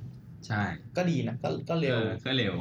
[0.46, 0.62] ใช่
[0.96, 2.54] ก็ดีนะก็ก็เร็วออก็เร็ว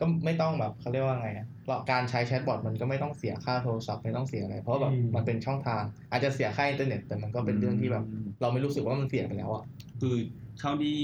[0.00, 8.04] ก็ไม่ต้องแบบเขาเรียกว่าไงอะเราการใช้ chatbot มันก็ไม่ต้องเสียค่าโทรศัพท์ไม่ต้องเสียอะไร เพราะแบบอืมมันเป็นช่องทาง อาจจะเสียค่าอินเทอร์เน็ตแต่มันก็เป็นเรื่องที่แบบ
[8.40, 9.64] เราไม่รู้สึกว่ามันเสียไปแล้วอะ
[10.00, 10.16] คือ
[10.58, 10.98] เท่าที่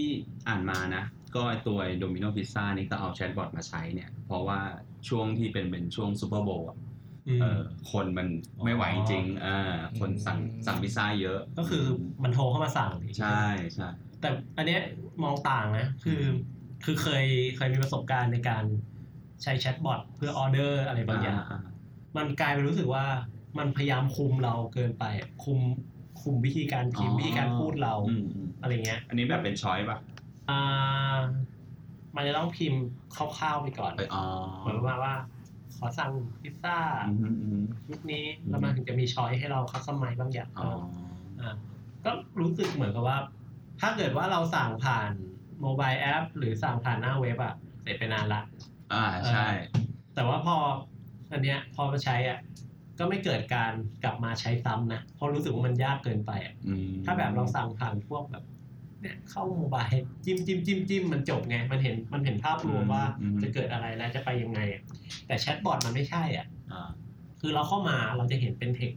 [0.49, 1.05] อ่านมานะ
[1.37, 4.61] ก็ตัว Domino's Pizza นี่ก็เอา chatbot มาใช้เนี่ย เพราะว่า
[5.09, 6.77] ช่วงที่เป็นเป็นช่วง Super Bowl อะ
[7.29, 7.61] อืมเออ
[7.93, 8.29] คนมัน
[8.65, 11.85] ไม่ไหวจริงๆอ่าคนสั่งอืมสั่งพิซซ่าเยอะ ก็คือ
[12.23, 13.41] มันโทรเข้ามาสั่ง ใช่
[13.75, 13.89] ใช่
[14.21, 14.81] แต่อันเนี้ย
[15.23, 16.21] มองต่างนะ คือ
[16.85, 17.25] คือเคย
[17.57, 18.65] เคยมีประสบการณ์ในการ
[19.43, 21.61] ใช้แชทบอทเพื่อออเดอร์อะไรบางอย่างอ่า
[22.17, 23.05] มันกลายเป็นรู้สึกว่า
[23.59, 25.05] มันพยายามคุมเราเกินไป
[25.45, 25.59] คุม
[26.23, 29.99] คุมวิธีการพิมพ์วิธีการพูดเราอืมอืมอะไรเงี้ย อันนี้แบบเป็นช้อยป่ะ
[30.51, 31.19] อ่า
[32.17, 32.83] มันจะต้องพิมพ์
[33.17, 34.25] คร่าวๆไปก่อนเอออ๋อ
[34.59, 35.15] เหมือนประมาณว่า
[35.77, 36.11] ขอสั่ง
[36.43, 40.71] พิซซ่าอืมอืมอืมยุคนี้อืมแล้วมันถึงจะมี choice ให้เรา customize บางอย่างอ๋อ
[41.41, 41.55] อ่า
[42.05, 43.19] ก็รู้สึกเหมือนกับว่า
[43.81, 45.11] ถ้าเกิดว่าเราสั่งผ่าน
[45.63, 48.41] mobile app หรือสั่งผ่านหน้าเว็บอะเสร็จไปนานละ
[48.93, 49.47] อ่าใช่
[50.15, 50.57] แต่ว่าพอ
[51.33, 52.39] อันเนี้ยพอมาใช้อะ
[52.99, 53.73] ก็ไม่เกิดการ
[54.05, 58.45] กลับมาใช้ซ้ำนะเพราะรู้สึกว่ามันยากเกินไปอะอืมถ้าแบบเราสั่งผ่านพวกแบบ
[59.01, 59.89] เนี่ยเข้า mobile
[60.25, 63.05] จิ้มจิ้มจิ้มจิ้มมันจบไงมันเห็นมันเห็นภาพรวมว่า
[63.43, 64.83] จะเกิดอะไรแล้วจะไปยังไงอะ
[65.27, 66.91] แต่แชทบอทมันไม่ใช่อะอ่า
[67.41, 68.93] คือเราเข้ามาเราจะเห็นเป็น text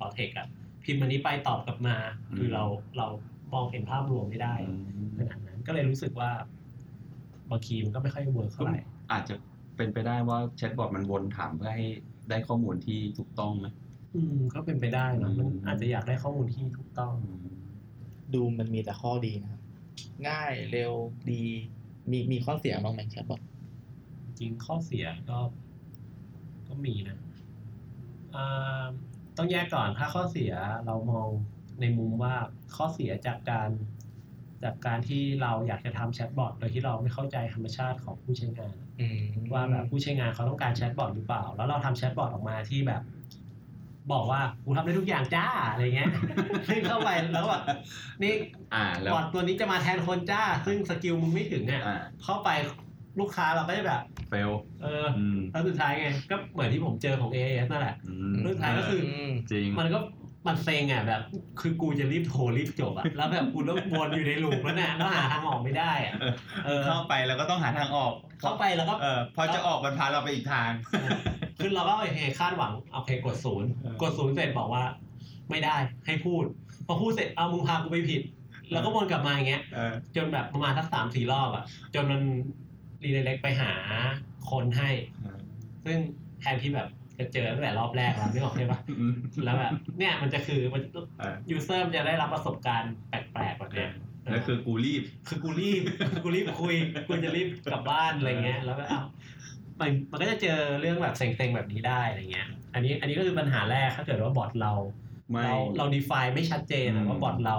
[0.00, 0.46] ต่อ text อะ
[0.84, 1.96] พิมพ์อันนี้ไปตอบกลับมา
[2.36, 2.64] คือเรา
[2.96, 3.06] เรา
[3.52, 4.74] มองเห็นภาพรวมไม่ได้อื
[5.06, 6.30] มขนาดนั้น ก็เลยรู้สึกว่า
[7.50, 8.78] บางทีมันก็ไม่ค่อย work เท่าไหร่
[9.12, 9.34] อาจจะ
[9.76, 11.86] เป็นไปได้ว่าแชทบอทมันวนถามเพื่อให้
[12.30, 13.66] ได้ข้อมูลที่ถูกต้องไหม
[14.14, 17.14] อืมก็เป็นไปได้เนอะมันอืมอาจจะอยากได้ข้อมูลที่ถูกต้อง
[18.34, 19.60] ดูมันมีแต่ข้อดีนะครับ
[20.28, 20.92] ง่ายเร็ว
[21.30, 21.42] ดี
[22.10, 23.40] มีมีข้อเสียบ้างไหมแชทบอท
[24.38, 25.38] จริงข้อเสียก็
[26.68, 27.18] ก็มีนะ
[28.34, 28.84] อ่า
[29.36, 30.52] ต้องแยกก่อนถ้าข้อเสีย
[30.86, 31.28] เรามอง
[31.80, 32.34] ในมุมว่า
[32.76, 33.70] ข้อเสียจากการ
[34.64, 39.20] จากการที่เราอยากจะทำแชทบอทโดยที่เราไม่เข้าใจธรรมชาติของผู้ใช้งานอืม
[39.52, 43.02] ว่าแบบผู้ใช้งานเขาต้องการแชทบอทหรือเปล่า แล้วเราทำแชทบอทออกมาที่แบบ
[44.12, 46.10] บอกว่ากูทำได้ทุกอย่างจ้าอะไรเงี้ย
[46.68, 47.62] ซึ่งเข้าไปแล้วก็แบบ
[48.22, 48.34] นี่
[48.74, 52.48] อ่าแล้วบอทตัวนี้จะมาแทนคนจ้า ซึ่ง skill มึงไม่ถึงอะอ่าเข้าไป
[53.20, 54.50] ลูกค้าเราก็จะแบบ fail
[54.82, 59.98] เอออืมแล้วสุดท้ายไง ก็เหมือนที่ผมเจอของ AIS นั่นแหละอืมสุดท้ายก็คือมจริงมันก็
[60.48, 61.22] มันเซ็งอะแบบ
[61.60, 66.14] คือกูจะรีบโทรรีบจบอะแล้วแบบกูต้องวนอยู่ใน loop แล้วน่ะแล้วหาทางออกไม่ได้อะ
[66.66, 70.70] เออเข้าไปแล้วก็ต้องหาทางออก เข้าไปแล้วก็เออพอจะออกมันพาเราไปอีกทาง
[71.58, 74.84] คือเราก็โอเคคาดหวังโอเคกดศูนย์เออกดศูนย์เสร็จบอกว่า
[75.50, 76.44] ไม่ได้ให้พูด
[76.86, 78.22] พอพูดเสร็จเอามึงพากูไปผิด
[78.72, 82.20] แล้วก็วนกลับมาอย่างเงี้ยเออจนแบบประมาณสักสามสี่รอบอะ จนมัน
[83.02, 83.72] redirect ไปหา
[84.50, 84.90] คนให้
[85.84, 85.98] ซึ่ง
[86.40, 90.82] แทนที่แบบ จะเจอตั้งแต่รอบแรกแล้วนึกออกใช่ปะอืมแล้วแบบเนี่ยมันจะคือมัน
[91.18, 93.90] เออ user มันจะได้รับประสบการณ์แปลกๆแบบเนี้ย
[94.30, 95.82] แล้วคือกูรีบ คือกูรีบ
[96.22, 96.74] กูรีบคุย
[97.08, 99.00] กูจะรีบกลับบ้านอะไรเงี้ย แล้วก็เอ้า
[99.80, 104.72] มันมันก็จะเจอเรื่องแบบเซ็งๆแบบนี้ได้อะไรเงี้ย อันนี้อันนี้ก็คือปัญหาแรกถ้าเกิดว่าบอทเรา
[105.30, 107.56] ไม่เราเรา define ไม่ชัดเจนอือะมว่าบอทเรา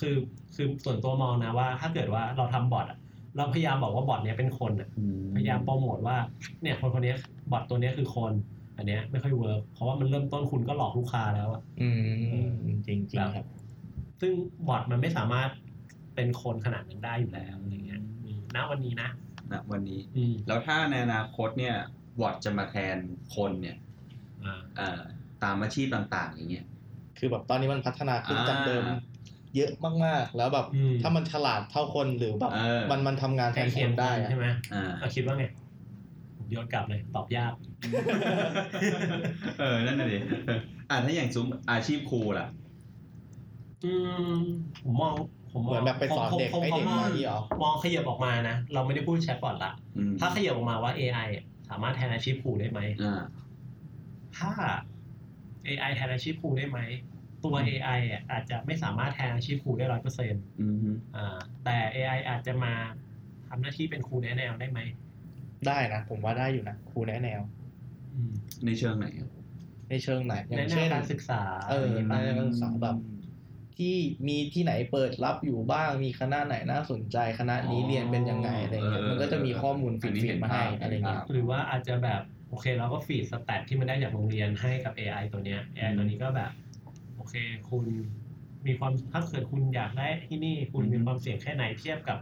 [0.00, 0.14] คือ
[0.54, 2.98] คือส่วนตัวมองนะว่า ถ้าเกิดว่าเราทำบอทอะ
[3.36, 5.04] เราพยายามบอกว่าบอทเนี้ยเป็นคนอะอื
[5.36, 6.16] พยายามโปรโมทว่า
[6.62, 7.16] เนี่ยคนคนเนี้ย
[7.50, 8.32] บอทตัวเนี้ยคือคน
[8.80, 11.88] อันเนี้ยไม่ค่อย work เพราะว่ามันเริ่มต้นคุณก็หลอกลูกค้าแล้วอะอื
[12.46, 13.46] มจริงจริงๆครับ
[14.20, 14.32] ซึ่ง
[14.68, 15.50] บอทมันไม่สามารถ
[16.14, 19.08] เป็นคนขนาดนั้นได้อยู่แล้วอะไรเงี้ยอืมณวันนี้นะ
[19.52, 21.76] ณวันนี้อืมแล้วถ้าในอนาคตเนี่ย
[22.20, 22.96] บอทจะมาแทน
[23.34, 23.76] คนเนี่ย
[24.44, 25.00] อ่าเอ่อ
[25.42, 26.66] ตามอาชีพต่าง ๆ อย่างเงี้ย
[27.18, 28.84] คือแบบตอนนี้มันพัฒนาขึ้นอ่าจากเดิม
[29.56, 29.70] เยอะ
[30.04, 35.59] มากๆ แล้วแบบอืมถ้ามันฉลาดเท่าคนหรือแบบเออมันมันทำงานแทใกล้นคเคียงนได้อะใช่ไหมอ่าเราคิดว่าไงผม
[36.50, 37.52] โยนกลับเลยตอบยาก
[39.60, 40.18] เออ นั่นน่ะดิ
[40.90, 42.46] อ่าถ้าอย่างซุ้มอาชีพครูล่ะ
[43.84, 43.92] อื
[44.32, 44.38] ม
[44.84, 45.12] ผมมอง
[45.52, 53.22] ผมมเหองมือนแบบไปสอนเด็กผมให้ผมเด็กมองมาที่หรอมองขยับออกมานะ เราไม่ได้พูดแชทบอทละอืมถ้าขยับออกมาว่า AI อะสามารถแทนอาชีพครูได้ไหมอ่า
[54.38, 54.50] ถ้า
[55.66, 56.78] AI แทนอาชีพครูได้ไหม
[57.44, 62.74] ตัว AI อะอาจจะไม่สามารถแทนอาชีพครูได้ร้อยเปอร์เซ็นต์อืมฮึอ่าแต่ AI อาจจะมา
[63.48, 64.80] ทำหน้าที่เป็นครูแนะแนวได้ไหม
[65.66, 67.40] ได้นะ ผมว่าได้อยู่นะครูแนะแนว
[68.14, 68.32] อืม
[68.66, 69.30] ในเชิงไหนครับ
[69.90, 72.96] ในเชิงไหนอย่างเช่นแนะแนวการศึกษา เอออะไรอย่างเงี้ยในการศึกษาแบบ
[73.78, 73.94] ที่
[74.28, 86.50] มีที่ไหนเปิดรับอยู่บ้าง มีคณะไหนน่าสนใจคณะนี้เรียนเป็นยังไงอะไรเงี้ยมันก็จะมีข้อมูล feed ๆมาให้อะไรเงี้ยหรือว่าอาจจะแบบโอเคเราก็ feed stat ที่มันได้จากโรงเรียนให้กับ AI ตัวเนี้ย AI ตัวนี้ก็แบบ
[87.16, 87.34] โอเค
[87.70, 87.84] คุณ
[88.66, 92.18] มีความถ้าเกิดคุณอยากได้ที่นี่คุณมีความเสี่ยงแค่ไหนเทียบกับ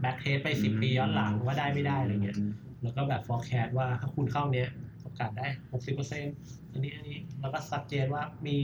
[0.00, 2.36] back test ไปสิบปีย้อนหลังว่าได้ไม่ได้อะไรเงี้ย
[2.82, 4.68] แล้วก็แบบ forecast ว่าถ้าคุณเข้าเนี้ย
[5.02, 6.34] โอกาสได้หกสิบเปอร์เซ็นต์
[6.72, 8.58] อันนี้อันนี้แล้วก็ suggest ว่ามี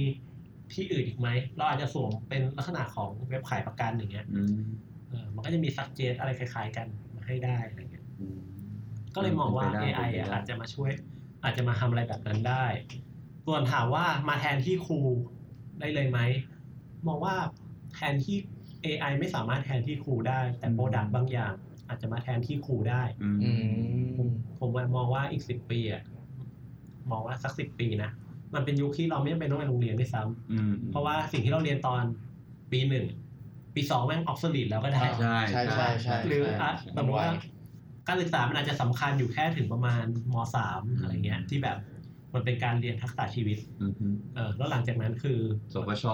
[0.75, 4.59] ที่อื่นอีกไหม เราอาจจะสวมเป็นลักษณะของเว็บขายประกันอย่างเงี้ยอืม
[5.09, 8.39] เออมันก็จะมี suggest อะไรคล้ายๆกันมาให้ได้อะไรเงี้ยอืม
[9.15, 10.91] ก็เลยมองว่าเป็นไปได้ AI เป็นไปอะได้อาจจะมาช่วย
[11.45, 12.65] อาจจะมาทำอะไรแบบนั้นได้
[13.47, 15.01] ส่วนถามว่ามาแทนที่ครู
[15.81, 16.21] ได้เลยไหม
[17.07, 17.35] มองว่า
[17.95, 18.37] แทนที่
[18.85, 21.53] AI ไม่สามารถแทนที่ครูได้ แต่ product บางอย่าง
[21.89, 23.51] อาจจะมาแทนที่ครูได้อืมอื
[24.27, 26.03] มผมมองว่าอีกสิบปีอะ
[27.11, 28.11] มองว่าสักสิบปีนะ
[28.55, 32.03] มันเป็นยุคที่เราไม่จำเป็นต้องไปโรงเรียนด้วยซ้ำอืมเพราะว่าสิ่งที่เราเรียนตอน
[32.73, 33.07] ปีหนึ่ง
[33.75, 37.31] ปีสองแม่งออกสลิดแล้วก็ได้ใช่ใช่ใช่ใช่หรือใช่อะใช่สมมติว่า
[38.09, 41.77] การศึกษามันอาจจะสำคัญอยู่แค่ถึงประมาณมสามอืมอะไรเงี้ยที่แบบ
[42.39, 45.39] มันเป็นการเรียนทักษะชีวิตอืมอืมเออแล้วหลังจากนั้นคือ
[45.73, 46.05] สปช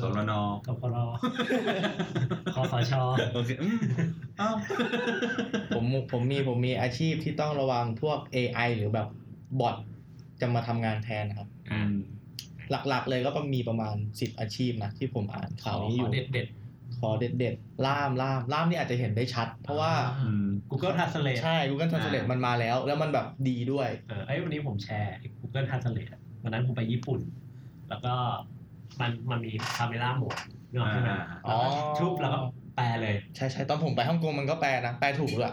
[0.00, 0.32] สรน
[0.66, 0.98] กพร
[2.54, 2.92] คสช
[3.32, 3.80] โอเคอืม
[4.38, 4.50] เอ้า
[5.74, 9.08] ผมผมมีผมมีอาชีพที่ต้องระวังพวก AI หรือแบบ
[9.60, 9.76] บอท
[10.40, 11.92] จะมาทำงานแทนนะครับอืม
[12.70, 16.46] หลักๆเลยก็มีประมาณ10อาชีพนะที่ผมอ่านข่าวนี้อยู่เด็ดเด็ด
[16.98, 27.20] ขอเด็ดๆ ล่ามล่ามล่ามนี่อาจจะเห็นได้ชัด เพราะว่าอ่าอืมๆ Google Translate ใช่ Google Translate มันมาแล้ว แล้วมันแบบดีด้วย เออไอ้ยวันนี้ผมแชร์ Google Translate อะวันนั้นผมไปญี่ปุ่น
[27.88, 28.14] แล้วก็
[29.00, 30.36] มันมันมีคาเมล่าโหมด
[30.72, 32.38] เนกอะใช่ไหมอ่า แล้วก็ชุบแล้วก็
[32.76, 35.52] แปลเลย ใช่ใช่ตอนผมไปฮ่องกงมันก็แปลนะ แปลถูกด้วยอั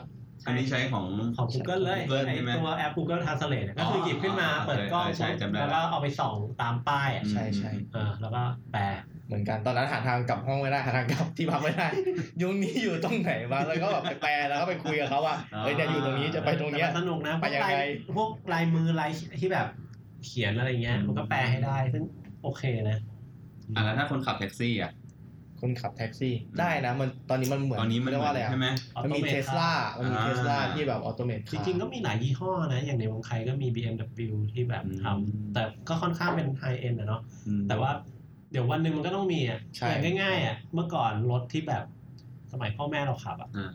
[0.49, 1.05] นนี้ใช้ของ
[1.37, 8.41] ของ Google เลย Google ไอใช่ไหมตัวแอป Google Translate เนี่ยก็คือหยิบขึ้นมาอ๋อเปิดกล้องใช่ใช่จำได้แล้วก็เอาไปส่องตามป้ายอะใช่ใช่เออแล้วก็
[8.73, 8.83] แปล
[9.27, 11.87] เหมือนกันตอนนั้นหาทางกลับห้องไม่ได้หาทางกลับที่พักไม่ได้
[12.41, 17.83] ยุงนี้อยู่ตรงไหนวะแล้วก็แบบไปแปลแล้วก็ไปคุยกับเขาว่าเอ้ยเนี่ยอยู่ตรงนี้จะไปตรงเนี้ยแต่มันสนุกนะพไปวกยังลายไง
[18.15, 19.67] พวกลายมือลายที่แบบ
[20.25, 22.03] เขียนอะไรเงี้ยมันก็แปลให้ได้ซึ่ง
[22.43, 22.99] โอเคนะ
[23.75, 24.91] อะแล้วถ้าคนขับแท็กซี่อะ
[25.61, 37.91] คนขับแท็กซี่ได้นะมันตอนนี้มันเหมือนตอนนี้มันเรียกว่าอะไรใช่ไหมอะมันมี Automate เทสลามันมีอ่าเทสลาที่แบบ automate จริงๆก็มีหลายยี่ห้อนะ อย่างในเมืองไทยก็มี BMW ที่แบบทำอืมแต่ก็ค่อนข้างเป็น high-end อะเนาะอืมแต่ว่า
[38.51, 41.83] เดี๋ยววันหนึ่งมันก็ต้องมีอะใช่อย่างง่ายๆอะเมื่อก่อนรถที่แบบ
[42.51, 43.71] สมัยพ่อแม่เราขับอะอ่า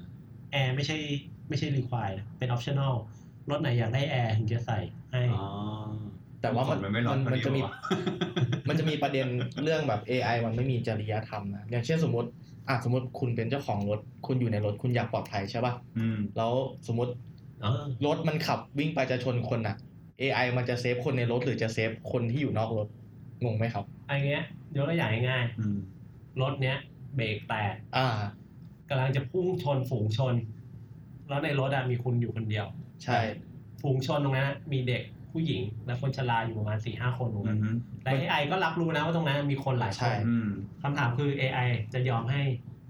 [0.53, 0.97] แอร์ไม่ใช่
[1.49, 2.95] ไม่ใช่ require นะเป็น optional
[3.51, 4.79] รถไหนอยากได้แอร์ถึงจะใส่
[5.13, 5.45] ให้อ๋อ
[6.45, 7.73] แต่ว่ามันมันไม่ร้อนมันจะมีพอดีวะ
[8.69, 9.27] มันจะมีประเด็น
[9.63, 12.29] เรื่องแบบ AI มันไม่มีจริยธรรมนะอย่างเช่นสมมติ
[12.69, 16.53] อะสมมติคุณเป็นเจ้าของรถ คุณอยู่ในรถคุณอยากปลอดภัยใช่ป่ะอืมแล้ว
[16.87, 17.13] สมมติ
[17.61, 19.77] เออรถมันขับวิ่งไปจะชนคนอะ
[20.21, 22.89] AI มันจะ save คนในรถหรือจะ save คนที่อยู่นอกรถ
[23.45, 24.45] งงไหมครับไอ้เงี้ย
[24.77, 26.77] ยกตัวอย่างง่ายอืมๆรถเนี้ย
[27.17, 28.09] เบรกแตกอ่า
[28.89, 30.35] กำลังจะพุ่งชนฝูงชน
[31.29, 32.67] แล้วในรถอะมีคุณอยู่คนเดียว
[33.05, 33.21] ใช่
[33.83, 35.03] ฝูงชนตรงนั้นอะมีเด็ก
[35.35, 40.49] ผู้หญิงและคนชราอยู่ประมาณสี่ห้าคนตรงอืนั้นมแต่ AI ก็รับรู้นะว่าตรงนั้นมีคนหลายคใช่นอืม
[40.83, 42.41] คำถามคือ AI จะยอมให้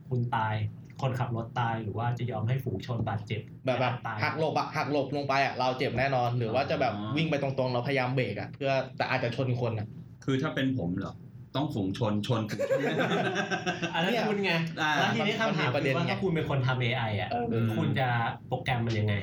[0.08, 0.54] คุณตาย
[1.02, 9.86] คนขับรถตายหรือว่าจะยอมให้ฝูงชนบาดเจ็บ แบบแบบตายหักหลบอะหักหลบลงไปอะเราเจ็บแน่นอน หรือว่าจะแบบวิ่งไปตรงๆ เราพยายามเบรกอะเพื่อแต่อาจจะชนคนอะ
[10.24, 11.14] คือถ้าเป็นผมเหรอ
[11.56, 12.80] ต้องฝูงชนชนฝูงชน
[13.94, 18.08] อันนั้นเนี่ยคุณไงอ่าแล้วทีนี้คำถามมันมีประเด็นคือว่าไงถ้าคุณเป็นคนทำ AI อะเออคุณจะ
[18.48, 19.14] โปรแกรมมันยังไง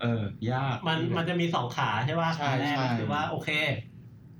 [0.00, 0.06] เอ
[0.46, 3.50] อ ยาก มันมันจะมีสองขาใช่ป่ะใช่ขาแรกใช่คือว่าโอเค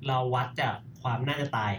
[0.08, 1.72] เราวัดจากความน่าจะตาย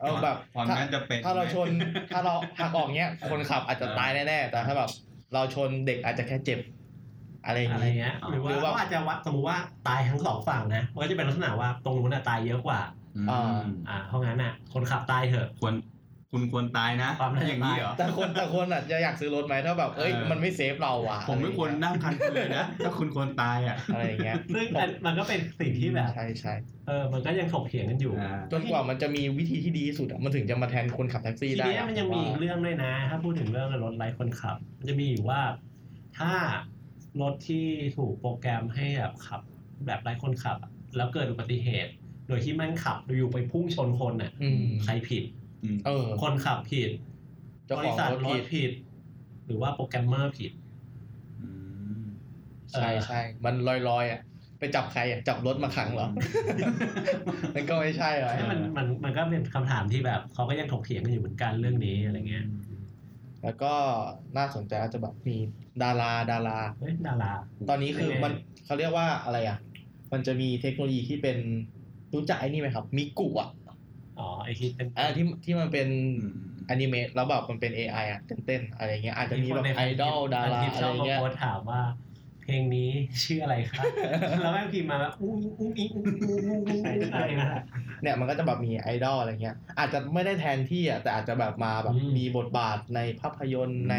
[0.00, 1.68] เออแบบความถ้าน่าจะเป็นถ้าเราชน
[2.14, 4.90] ถ้าเราหักออกเนี้ย คนขับอาจจะตายแน่ๆแต่ถ้าแบบ
[5.32, 6.60] เราชนเด็กอาจจะแค่เจ็บ
[7.44, 12.80] อะไรอย่างอะไรงี้เงี้ยหรือว่าหรือว่าเขาอาจจะวัดสมมติว่าตายทั้งสองฝั่งนะมันก็จะเป็นลักษณะว่าตรงนู้นน่ะตายเยอะกว่า
[13.16, 15.74] อืมอ่าอ่าเพราะงั้นน่ะ คนขับตายเถอะควร
[16.32, 26.54] คุณควรตายนะความน่าจะอย่างนี้เหรอแต่คนแต่คนอาจจะอยากซื้อรถไหมถ้าแบบเอ้ยเออมันไม่เซฟเราว่ะ ผมไม่ควรนั่งคันคุณเลยนะถ้าคุณควรตายอะอะไรอย่างเงี้ยซึ่งอันมันก็เป็นสิ่งที่แบบใช่ใช่
[26.86, 35.40] เออมันก็ยังถกเถียงกันอยู่อ่าจนกว่ามันจะมีวิธีที่ดีที่สุดอะมันถึงจะมาแทนคนขับแท็กซี่ทีได้เนี้ยอะมันยังมีอีกว่าเรื่องด้วยนะ ถ้าพูดถึงเรื่องรถไร้คนขับ มันจะมีอยู่ว่า
[36.18, 36.32] ถ้า
[37.20, 37.64] รถที่
[37.96, 39.40] ถูกโปรแกรมให้แบบขับ
[39.86, 41.92] แบบไร้คนขับอะแล้วเกิดอุบัติเหตุ
[42.28, 45.45] โดยที่แม่งขับอยู่ไปพุ่งชนคนน่ะอืมใครผิดอืม
[45.86, 46.90] เออ คนขับผิด
[47.66, 48.72] เจ้าบขอริงษัทรถรผิถดผิด
[49.46, 50.52] หรือว่าโปรแกรมเมอร์ผิด
[51.40, 51.48] อื
[52.00, 52.04] ม
[52.72, 54.20] ใช่ใช่มันลอยๆอะ
[54.58, 56.08] ไปจับใครอะจับรถมาขังเหรอ
[57.54, 62.46] มันก็ไม่ใช่เหรอ ใช่มันมันมันก็เป็นคำถามที่แบบเขาก็ยังถกเถียงกันอยู่เหมือนกันเรื่องนี้อะไรเงี้ย
[63.42, 63.72] แล้วก็
[64.36, 65.36] น่าสนใจอาจจะแบบมี
[65.82, 67.32] ดาราดารา เฮ้ยดารา
[67.68, 68.32] ตอนนี้คือเป็นไงมัน
[68.64, 69.58] เขาเรียกว่าอะไรอะ
[70.12, 71.38] มันจะมีเทคโนโลยีที่เป็น
[72.14, 73.48] รู้จักไอ้นี่ไหมครับ มิกุอะ
[74.18, 75.88] อ๋อไอที่เป็นอ่าที่ที่มันเป็น
[76.18, 76.32] อืม
[76.68, 81.80] อนิเมะแล้วแบบมันเป็น AI อะเต้นๆอะไรเงี้ยอาจจะมีแบบคนในไอดอลดาราที่อะชไรอบมาเงี้ยโพสต์ถามว่า
[82.42, 82.90] เพลงนี้
[83.24, 83.88] ชื่ออะไรครับ
[84.40, 87.48] แล้วแม่งพิมพ์มาแบบอุ้งอุ้งอิงอุ้งอุ้งอุ้งอุ้งอะไรนะ
[88.02, 93.96] เนี่ยมันก็จะแบบมีไอดอลอะไรเงี้ย อาจจะไม่ได้แทนที่อะแต่อาจจะแบบมาแบบอืมมีบทบาทในภาพยนตร์ใน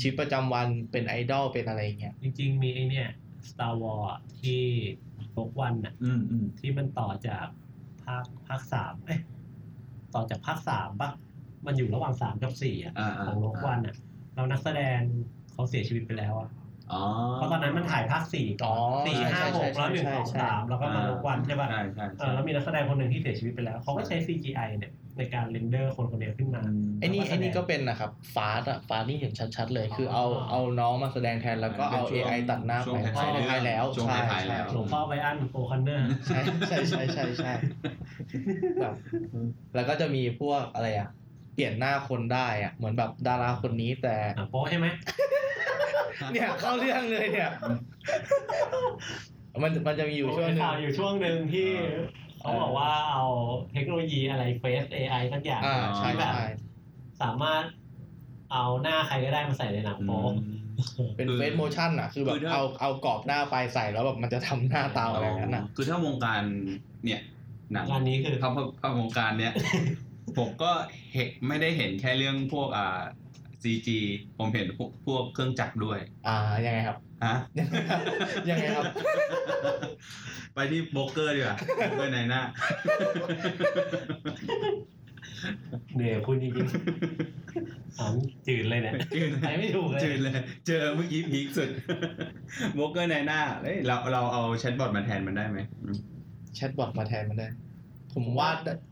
[0.00, 3.08] ชีวิตประจำวันเป็นไอดอลเป็นอะไรเงี้ยจริง ๆ มีไอเนี่ย
[3.48, 4.62] Star Wars อะที่
[5.32, 9.20] โลกวันน่ะอืมอืมที่มันต่อจากภาคภาคสามเอ้ย
[10.14, 11.10] ต่อจากภาคสามปะ
[11.66, 13.94] มันอยู่ระหว่างสามกับสี่อะอ่าของโลกวันอะ
[14.34, 14.98] เรานักแสดง
[15.52, 16.48] เขาเสียชีวิตไปแล้วอะ
[16.92, 17.02] อ๋อ
[17.34, 26.62] เพราะตอนนั้นมันถ่ายภาคสี่ก่อนอ๋อสี่ใช่ห้าใช่หกแล้วหนึ่งใช่สองใช่ สามแล้วก็มาลงวันใช่ป่ะใช่ใช่เอใช่ อแล้วมีนักแสดงคนหนึ่งที่เสียชีวิตไปแล้วเขาก็ใช้ CGI เนี่ย ในการเรนเดอร์คนคนเดียวขึ้นมา
[27.00, 37.52] ไอ้นี่แล้วก็แสดงไอ้นี่ก็เป็นนะครับฟาสอะฟาสนี่เห็นชัดๆเลย คือเอาอ๋อเอาน้องมาแสดงแทนแล้วก็เอาเป็นช่วง AI ตัดหน้าช่วไปงท้ายๆใช่ท้ายๆแล้วช่วงใช่ท้ายๆใช่แล้วหลวงพ่อไบอันโอคันเนอร์ใช่ใช่ใช่ใช่ใช่
[38.80, 38.94] แบบ
[39.74, 41.08] แล้วก็จะมีพวกอะไรอะ
[41.54, 44.86] เปลี่ยนหน้าคนได้อะเหมือนแบบดาราคนนี้แต่อะโป๊ใช่ไหม
[46.32, 47.50] เนี่ยเข้าเรื่องเลยเนี่ย
[49.62, 51.68] มันมันจะมีอยู่ช่วงหนึ่งข่าวอยู่ช่วงหนึ่งที่
[52.48, 53.24] เขาบอกว่าเอา
[53.72, 56.46] เทคโนโลยีอะไรเฟซ AI สักอย่างอ่าใช่ที่แบบใช่
[57.22, 57.64] สามารถ
[58.52, 60.22] เอาหน้าใครก็ได้มาใส่ในหนังโป๊
[61.16, 66.42] เป็นคือเฟซโมชั่นอะคือแบคืบอถ้าเอาเอากรอบหน้าไปใส่แล้วแบบมันจะทำหน้าตาอะไรอย่างนั้นอะคือถ้าวงการ
[67.04, 67.20] เนี่ย
[67.72, 69.52] หนังงานนี้คือภาพภาพวงการเนี้ย
[70.38, 70.70] ผมก็
[71.14, 73.00] เห็นไม่ได้เห็นแค่เรื่องพวกอ่า
[73.62, 73.88] CG
[74.38, 77.34] ผมเห็นพวกพวกเครื่องจักรด้วย อ่ายังไงครับ ฮะ
[78.48, 78.84] ยังไงครับ
[80.54, 82.42] ไปที่โบรกเกอร์ดีกว่าโบรกเกอร์นายหน้า
[85.94, 88.12] เนี่ยคุณจริงๆถาม
[88.46, 91.68] จืดเลยเนี่ยจืดไปไม่ถูกเลยจืดเลย เจอเมื่อกี้ peak สุด
[92.74, 95.96] โบรกเกอร์นายหน้าเฮ้ยเราเราเอาแชทบอทมาแทนมันได้ไหมอืม
[96.54, 97.48] แชทบอทมาแทนมันได้
[98.14, 98.50] ผมว่า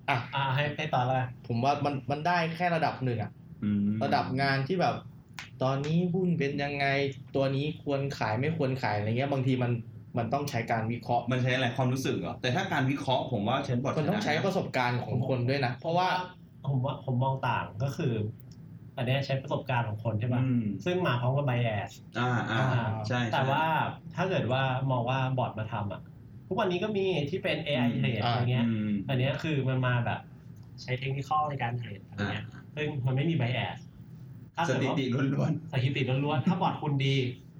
[0.09, 3.31] อะอ่าให้ให้ต่อเลยผมว่ามันมันได้แค่ระดับหนึ่งอะ
[3.65, 4.95] อืมระดับงานที่แบบ
[5.63, 6.87] ตอนนี้หุ้นเป็นยังไง
[7.35, 9.73] ตัวนี้ควรขายไม่ควรขายอะไรเงี้ยบางทีมัน
[10.19, 16.09] มันต้องใช้การวิเคราะห์มันใช้อะไรความรู้สึกเหรอแต่ถ้าการวิเคราะห์ผมว่าแชทบอทมันต้องใช้ประสบการณ์ของคนด้วยนะ เพราะว่า
[16.69, 18.15] ผมว่าผมมองต่างก็คือ
[18.97, 23.65] อันเนี้ยใช้ประสบการณ์ของคนใช่ป่ะอืมซึ่งมาพร้อมกับไบแอสอ่าอ่าอ่าใช่แต่ใช่ว่า
[24.17, 26.01] ถ้าเกิดว่ามองว่าบอทมาทำอะ
[26.49, 30.21] ทุกวันนี้ก็มีที่เป็น AI อืมเทรดอ่าอะไรเงี้ยอืมอันเนี้ยคือมันมาแบบ
[30.83, 32.45] ใช้เทคนิคในการเทรดอะไรอ่าเงี้ย
[32.77, 33.86] ซึ่งมันไม่มีไบแอสถ้า
[34.65, 37.15] สเกิดถิว่าติล้วนสถิติล้วนๆถ้าบอทคุณดี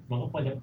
[0.09, 0.53] มันก็ควรจะ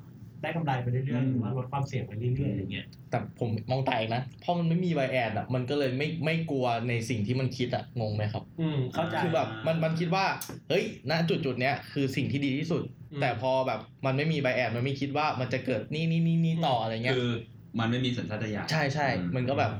[0.43, 10.24] ได้กำไรไปเรื่อยอืๆมหรือว่าลดความเสี่ยงไปเรื่อยๆอย่างเงี้ยแต่ผมมองแตกนะเพราะมันไม่มีไบแอดอะมันก็เลยไม่ไม่กลัวในสิ่งที่มันคิดอะงงไหมครับ อืมเข้าใจคือแบบมันมันคิดว่า
[10.68, 12.82] เฮ้ยณจุดจุดๆเนี้ยคือสิ่งที่ดีที่สุด
[13.12, 17.30] อืมแต่พอแบบมันไม่มีไบแอดมันไม่คิดว่ามันจะเกิดนี่นี่นี่นี่ต่ออะไรๆเงี้ยคือ
[17.78, 19.72] มันไม่มีสัญชาตญาณใช่ใช่อืมมันก็แบบ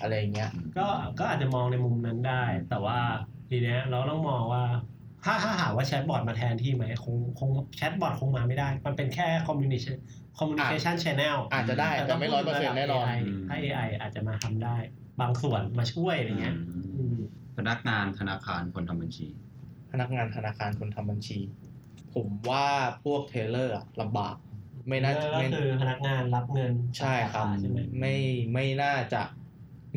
[0.00, 0.86] อะไรเงี้ยก็
[1.18, 2.98] ก็อาจจะมองในมุมนั้นได้ แต่ว่า
[3.48, 4.64] ทีเนี้ยเราต้องมองว่า
[5.24, 9.96] ถ้าถ้าหากว่าแชทบอทมาแทนที่ไหมคงคงแชทบอทคงมาไม่ได้ มันเป็นแค่ communication
[10.38, 14.76] communication channel อาจจะได้แต่ไม่ร้อยเปอร์เซ็นต์แน่นอน AI ถ้า AI อาจจะมาทำได้
[15.20, 17.18] บางส่วนมาช่วยอะไรเงี้ยอืมอืม
[17.56, 19.26] พนักงานธนาคารคนทำบัญชี
[19.92, 21.38] พนักงานธนาคารคนทำบัญชี
[22.14, 22.66] ผมว่า
[23.04, 24.36] พวกเทเลอร์อะลำบาก
[24.88, 28.14] ไม่น่าก็ไม่คือพนักงานรับเงินใช่ครับใช่ไหมไม่
[28.52, 29.22] ไม่น่าจะ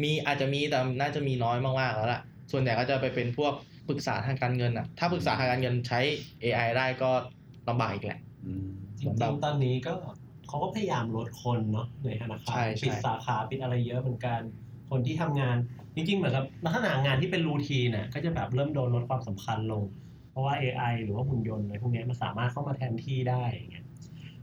[0.02, 3.54] มีอาจจะมีแต่น่าจะมีน้อยมากๆแล้วล่ะส่วนใหญ่ก็จะไปเป็นพวก
[3.88, 6.00] ปรึกษาทางการเงินอะ ถ้าปรึกษาทางการเงินใช้
[6.42, 7.12] AI ได้ก็
[7.70, 8.68] ลำบากอีกแหละอืม
[9.00, 9.94] จริงๆตอนนี้ก็
[10.48, 14.42] เขาก็พยายามลดคนเนาะในธนาคารใช่ใช่ปิดสาขาปิดอะไรเยอะเหมือนกัน
[14.90, 15.56] คนที่ทำงาน
[15.96, 19.84] จริงๆ เหมือนกับลักษณะงานที่เป็นรูทีนน่ะก็จะแบบเริ่มโดนลดความสำคัญลง
[20.32, 23.86] เพราะว่า AI หรือว่าหุ่นยนต์อะไรพวกเนี้ยมันสามารถเข้ามาแทนที่ได้อย่างเงี้ย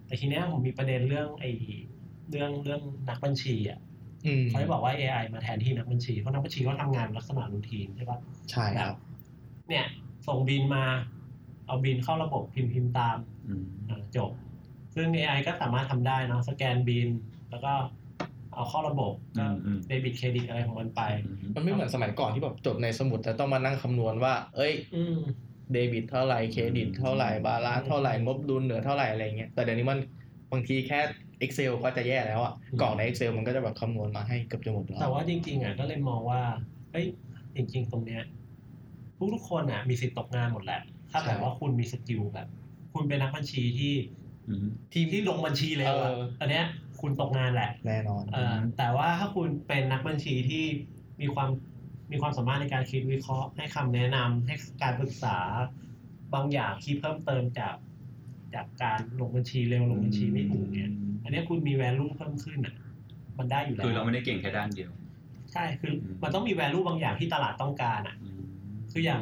[0.07, 1.51] แต่ทีเนี้ยผมมีประเด็นเรื่องไอ้
[2.31, 3.79] เรื่องเรื่องนักบัญชีอะ
[4.27, 8.19] อืมเขาจะบอกว่า AI มาแทนที่นักบัญชีเพราะนักบัญชีเขาทำงานลักษณะรูทีนใช่ปะ
[8.51, 8.95] ใช่ครับ
[9.69, 9.87] เนี่ย
[10.27, 10.85] ส่งบินมา
[11.67, 14.31] เอาบินเข้าระบบพิมพ์พิมพ์ตามอืมอ่าจบ
[14.95, 17.09] ซึ่ง AI ก็สามารถทำได้เนอะสแกนบิน
[17.51, 17.73] แล้วก็
[18.55, 21.03] เอาเข้าระบบก็อืมอืมเดบิตเครดิตอะไรของมันไป
[21.55, 25.17] มันไม่เหมือนสมัยก่อนที่แบบจดในสมุด แต่ต้องมานั่งคำนวณว่า เอ้ยอืม
[25.73, 29.99] เดบิตเท่าไหร่เครดิตเท่าไหร่ balance เท่าไหร่งบดุลเหลือเท่าไหร่อะไรเงี้ยแต่เดี๋ยวนี้มัน
[30.53, 31.01] บางทีแค่
[31.45, 36.43] Excel ก็จะแย่แล้วอะอืมกล่องใน Excel มันก็จะแบบคำนวณมาให้เกือบจะหมดแล้วแต่ว่าจริง ๆอะก็เลยมองว่า
[36.93, 37.07] เอ้ย
[37.55, 38.23] จริง ๆ ตรงเนี้ย
[39.19, 42.49] ทุกทุกๆคนอะมีสิทธิ์ตกงานหมดแหละ ถ้าแต่ว่าคุณมี skill แบบ
[42.93, 43.95] คุณเป็นนักบัญชีที่
[44.49, 46.65] อืมที่ที่ลงบัญชีเร็วอะเอออันเนี้ย
[47.01, 50.65] คุณตกงานแหละแน่นอนเออแต่ว่าถ้าคุณเป็นนักบัญชีที่
[51.21, 51.49] มีความ
[52.11, 55.37] มีความสามารถในการคิดวิเคราะห์ ให้คำแนะนำให้การปรึกษา
[56.35, 57.75] บางอย่างที่เพิ่มเติมจาก
[58.55, 60.91] จากการลงบัญชีเร็วลงบัญชีไม่ถูกเนี่ย
[61.25, 62.75] อันเนี้ยคุณมี value เพิ่มขึ้นอะ
[63.39, 64.91] มันได้อยู่แล้วคือเราไม่ได้เก่งแค่ด้านเดียว
[65.53, 68.28] ใช่คืออมมันต้องมี value บางอย่างที่ตลาดต้องการอะอืม
[68.93, 69.21] คืออย่าง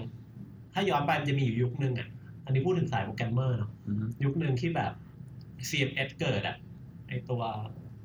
[0.74, 2.08] ถ้าย้อนไปมันจะมีอยู่ยุคนึงอะ
[2.44, 4.92] อันนี้พูดถึงสายโปรแกรมเมอร์เนาะอืมยุคหนึ่งที่แบบ
[5.68, 6.56] CMS เกิดอะ
[7.08, 7.42] ไอตัว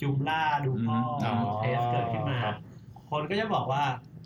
[0.01, 2.55] จุมล่าดูพ่ออ๋อเทสเกิดขึ้นมาครับ
[3.09, 3.84] คนก็จะบอกว่า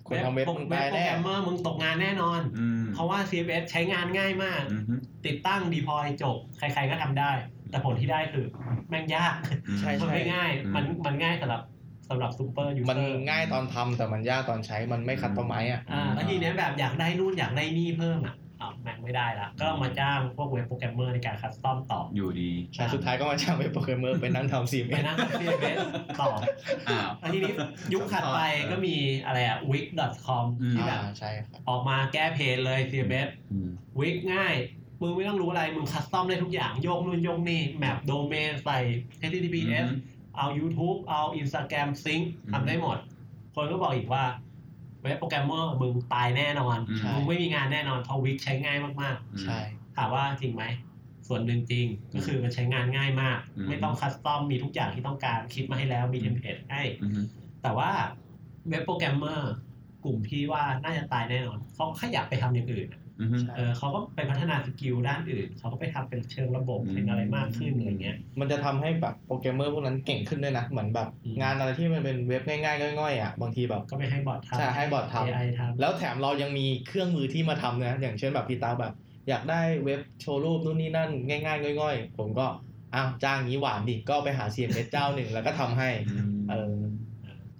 [0.08, 4.84] คนทำเว็บมึงตายโปรแน่แกรมเมอร์มึงตกงานแน่นอนอืมเพราะว่า CMS ใช้งานง่ายมากอืม
[5.26, 7.32] ติดตั้งดีพอยจบ ใครๆก็ทำได้
[7.70, 8.46] แต่ผลที่ได้คือ
[8.90, 9.36] แม่งยาก
[9.80, 11.62] ใช่มันไม่ง่ายอืมมันมันง่ายสำหรับ
[12.10, 13.00] สำหรับซูเปอร์ยูเซอร์มัน
[13.30, 25.78] ง่ายตอนทำแต่มันยากตอนใช้มันไม่คัดต้นไม้อะอ่าแล้วทีเนี้ยแบบอยากได้นู่นอยากได้นี่เพิ่มอะอ้าวแม่งไม่ได้ละก็ต้องมาจ้างพวกเว็บโปรแกรมเมอร์ในการ custom ต่ออยู่ดีใช่สุดท้ายก็มาจ้างเป็นโปรแกรมเมอร์ไปนั่งทำซีไปนั่งทำ CMS
[26.22, 26.30] ต่อ
[26.88, 27.54] อ้าวแล้วทีนี้
[27.94, 28.40] ยุคถัดไป
[28.72, 28.96] ก็มี
[29.26, 34.56] อะไรอะ wix.com อืมที่แบบอ่าใช่ครับออกมาแก้ pain เลย CMS อืม wix ง่าย
[35.02, 38.80] มึงไม่ต้องรู้อะไรมึง custom ได้ทุกอย่างโยกนู่นโยกนี่ map โดเมนใส่
[39.30, 39.88] https
[40.38, 42.98] เอา YouTube เอา Instagram sync อืมทำได้หมด
[43.56, 44.24] คนก็บอกอีกว่า
[45.04, 50.64] เว็บโปรแกรมเมอร์มึงตายแน่นอนอืมมึงไม่มีงานแน่นอนเพราะ Wix ใช้ง่ายมากใช่ ๆ ถามว่าจริงไหม
[51.28, 57.24] ส่วนหนึ่งจริง ก็คือมันใช้งานง่ายมาก อืม ไม่ต้อง custom มีทุกอย่างที่ต้องการคิดมาให้แล้วมี template ให้ อืม
[57.64, 57.90] แต่ว่า
[58.70, 59.52] เว็บโปรแกรมเมอร์
[60.04, 63.05] กลุ่มที่ว่าน่าจะตายแน่นอนเขาก็ขยับไปทำอย่างอื่นอะอืมใช่
[63.56, 78.92] เออเขาก็ไปพัฒนา skill ด้านอื่น เขาก็ไปทำเป็นเชิงระบบอืมเป็นอะไรมากขึ้นอะไรเงี้ย มันจะทำให้แบบโปรแกรมเมอร์พวกนั้นเก่งขึ้นด้วยนะ เหมือนแบบอืมงานอะไรที่มันเป็นเว็บง่ายๆง่อยๆอะบางทีแบบก็ไม่ให้บอททำใช่ให้บอททำ AI ทำแล้วแถมเรายังมีเครื่องมือที่มาทำนะ อย่างเช่นแบบพี่ตาแบบ
[79.30, 82.44] อยากได้เว็บโชว์รูปนู่นนี่นั่นง่ายๆง่อยๆ ผมก็
[82.94, 85.88] อ้าวจ้างงี้หวานดิก็ไปหา CMS เจ้าหนึ่งแล้วก็ทำให้
[86.46, 86.85] เออแต่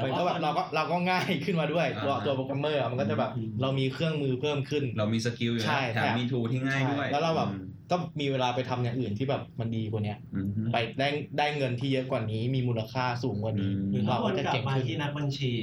[0.04, 15.54] มันว่าก็แบบเราก็เราก็ง่ายขึ้นมาด้วยตัวอ่าตัวโปรแกรมเมอร์อะมันก็จะแบบอืมเรามีเครื่องมือเพิ่มขึ้น เรามี skill อยู่ใช่แล้วแถมแถมมี tool ที่ง่ายด้วยใช่แล้วเราแบบอืมก็มีเวลาไปทำอย่างอื่นที่แบบมันดีกว่าเนี้ยอืมไปได้ได้เงินที่เยอะกว่านี้ มีมูลค่าสูงกว่านี้อืมหรือเราถ้าวนก็จะกลับเก่งมาขึ้นที่นักบัญชี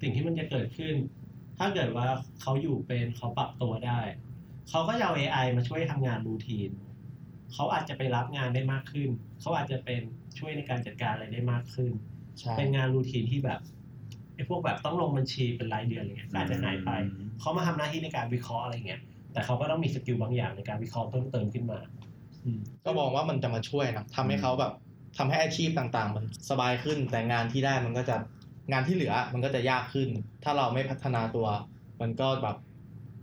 [0.00, 0.94] สิ่งที่มันจะเกิดขึ้น
[1.58, 2.06] ถ้าเกิดว่า
[2.40, 4.00] เขาอยู่เป็นเขาปรับตัวได้
[4.68, 6.70] เขาก็จะเอา AI มาช่วยทำงานรูทีน
[7.52, 9.08] เขาอาจจะไปรับงานได้มากขึ้น
[9.40, 10.00] เขาอาจจะเป็น
[10.38, 11.92] ช่วยในการจัดการอะไรได้มากขึ้น
[12.38, 16.90] ใช่เป็นงานรูทีนที่แบบไอ้พวกแบบต้องลงบัญชีเป็นรายเดือนอะไรเงี้ยก็อาจจะหายไป
[17.40, 19.00] เขามาทำหน้าที่ในการวิเคราะห์อะไรเงี้ย
[19.32, 21.78] แต่เขาก็ต้องมีสกิลบางอย่างในการวิเคราะห์เพิ่มเติมขึ้นมา
[22.44, 24.72] อืมก็มองว่ามันจะมาช่วยนะทำให้เขาแบบ
[25.18, 28.16] ทำให้อาชีพต่างๆ มันสบายขึ้น แต่งานที่ได้มันก็จะ
[28.72, 30.08] งานที่เหลือมันก็จะยากขึ้น
[30.44, 31.46] ถ้าเราไม่พัฒนาตัว
[32.00, 32.56] มันก็แบบ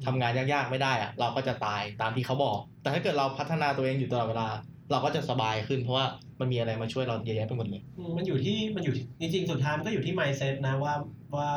[0.06, 4.48] ทำงานยากๆไม่ได้อะเราก็จะตายตามที่เขาบอก แต่ถ้าเกิดเราพัฒนาตัวเองอยู่ตลอดเวลา
[4.92, 6.06] เราก็จะสบายขึ้นเพราะว่า
[6.40, 10.94] มันมีอะไรมาช่วยเราเยอะแยะไปหมดเลยอืมมันอยู่ที่มันอยู่ที่จริงๆ สุดท้ายมันก็อยู่ที่ mindset นะว่า
[11.36, 11.52] ว่า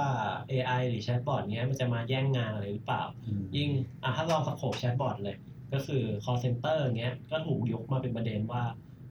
[0.51, 3.69] AI หรือแชทบอทเนี้ยมันจะมาแย่งงานอะไรหรือเปล่าอืมยิ่ง
[4.03, 5.37] อะถ้าลอง scope แชทบอทเลย
[5.73, 8.63] ก็คือ call center เนี้ยก็ถูกยกมาเป็นประเด็นว่า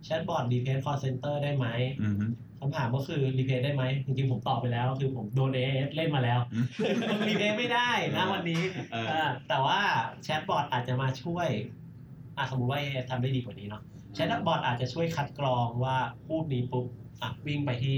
[0.05, 1.67] แชทบอท replace call center ได้ไหม
[2.01, 2.21] อืม
[2.59, 6.65] คำถามก็คือ replace ได้ไหมจริงๆผมตอบไปแล้ว คือผมโดน AIS เล่นมาแล้วอืม
[7.09, 8.61] มัน replace ไม่ได้นะวันนี้
[8.91, 9.79] เออเออแต่ว่า
[10.23, 11.47] แชทบอทอาจจะมาช่วย
[12.37, 13.81] อะสมมติว่า AIS ทำได้ดีกว่านี้เนาะ
[14.13, 15.97] แชทบอทอาจจะช่วยคัดกรองว่า
[16.27, 16.85] พูดนี้ปุ๊บ
[17.21, 17.97] อะวิ่งไปที่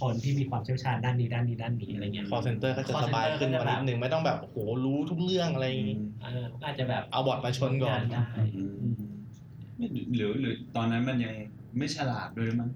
[0.00, 8.24] คนที่มีความเชี่ยวชาญด้านนี้ด้านนี้ด้านนี้อะไรเงี้ย call center ก็จะ call สบาย center ขึ้นก็กจะว่าแบบนิดนึงไม่ต้องแบบโอ้โหรู้ทุกเรื่องอะไรอย่างงี้เอออาจจะแบบเอาบอทมาชนก่อนได้
[8.56, 9.00] อืม
[10.14, 11.34] หรือหรือตอนนั้นมันยัง
[11.78, 12.70] ไม่ฉลาดด้วยมั้ง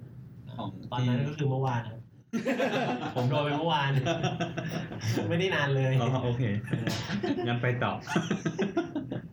[0.58, 2.00] ของตอนนั้นก็คือเมื่อวานครับ
[3.16, 3.90] ผมโดนไปเมื่อวาน
[5.30, 6.42] ไม่ได้นานเลยอ๋อโอเค
[7.46, 7.92] งั้นไปต่อ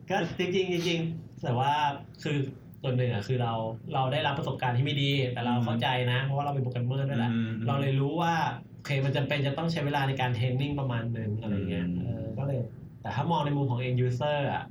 [0.10, 1.72] ก็จริงๆจริงๆแต่ว่า
[2.24, 2.38] คือ
[2.82, 3.54] ส่วนหนึ่งอะคือเรา
[3.94, 8.34] เราได้รับประสบการณ์ที่ไม่ดี แต่เราอืมเข้าใจนะ เพราะว่าเราเป็นโปรแกรมเมอร์ด้วยแหละอืมเราเลยรู้ว่า
[8.74, 12.60] โอเคมันจำเป็นจะต้องใช้เวลาในการเทรนนิ่งประมาณหนึ่งอะไรเงี้ยอืมเออก็เลย
[13.02, 14.64] แต่ถ้ามองในมุมของ end user อะ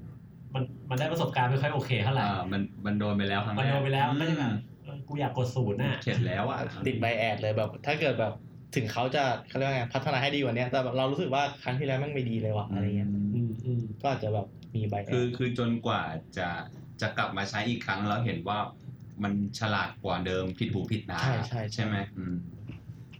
[0.55, 4.53] มันมันได้ประสบการณ์ไม่ค่อยโอเคเท่าไหร่อ่ามันมันโดนไปแล้วครั้งแรกมันโดนไปแล้วก็จะแบบอืม
[4.83, 8.33] เออกูอยากกดศูนย์น่ะเข็ดแล้วอะติดใบแอดเลยแบบ ถ้าเกิดแบบ
[8.77, 16.03] ถึงเขาจะเขาเรียกว่าไงพัฒนาให้ดีกว่านี้แต่แบบเรารู้สึกว่าครั้งที่แล้วแม่งไม่ดีเลยว่ะอะไรเงี้ยอืมอืมก็อาจจะแบบมีใบแอคือดคือจนกว่า
[16.39, 16.49] จะ
[17.01, 18.59] จะกลับมาใช้อีกครั้งแล้วเห็นว่า
[19.22, 22.34] มันฉลาดกว่าเดิมผิดหูผิดตาใช่ใช่ใช่ไหมอืม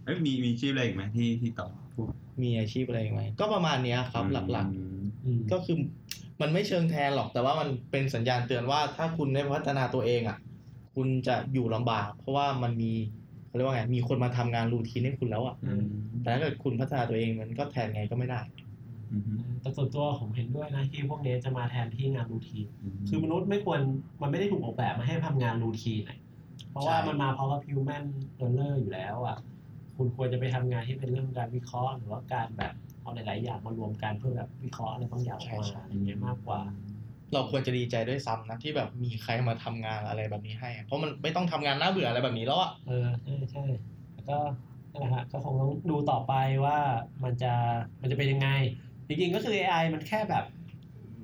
[0.04, 2.08] เอ้ยมีมีชื่ออะไรอีกไหมที่ที่ต่อพูด
[2.42, 5.76] มีอาชีพอะไรอีกไหมก็ประมาณเนี้ยครับหลักอืมอืมๆก็คือ
[6.40, 10.38] มันไม่เชิงแทนหรอกแต่ว่ามันเป็นสัญญาณเตือนว่าถ้าคุณได้พัฒนาตัวเองอะ
[10.94, 12.92] คุณจะอยู่ลำบาก เพราะว่ามันมี
[13.46, 15.86] เขาเรียกว่าไงมีคนมาทำงานรูทีนให้คุณแล้วอะอืม
[16.22, 18.69] แต่ถ้าเกิดคุณพัฒนาตัวเองมันก็แทนไงก็ไม่ได้อืม
[19.61, 22.66] แต่ส่วนตัวผมเห็นด้วยนะที่พวกนี้จะมาแทนที่งานรูทีน
[23.08, 23.80] คือมนุษย์ไม่ควร
[24.22, 26.18] มันไม่ได้ถูกออกแบบมาให้ทำงานรูทีนอะ
[26.70, 28.04] เพราะว่าใช่มันมาพร้อมกับ human
[28.44, 29.36] error อยู่แล้วอะ
[29.96, 36.61] คุณควรจะไปทำงานที่เป็นเรื่องการวิเคราะห์ หรือว่าการแบบเอาหลาย ๆ อย่างมารวมกันเพื่อแบบวิเคราะห์อะไรบางอย่างออกมาอะไรเงี้ยมากกว่า
[37.32, 43.64] เราควรจะดีใจด้วยซ้ำนะที่แบบมีใครมาทำงานอะไรแบบนี้ให้อะเพราะมันไม่ต้องทำงานน่าเบื่ออะไรแบบนี้แล้วอะเออใช่ใช่
[44.14, 44.38] แล้วก็
[44.90, 46.32] นั่นแหละฮะก็คงต้องดูต่อไป
[46.64, 46.78] ว่า
[47.24, 47.52] มันจะ
[48.00, 48.48] มันจะเป็นยังไง
[49.11, 50.44] จริงๆก็คือ AI มันแค่แบบ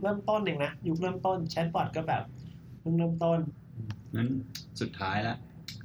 [0.02, 2.22] เริ่มต้นเองนะยุคเริ่มต้นแชทบอทก็แบบ
[2.80, 3.38] เพิ่งเริ่มต้น
[4.14, 4.28] งั้น
[4.80, 5.36] สุดท้ายละ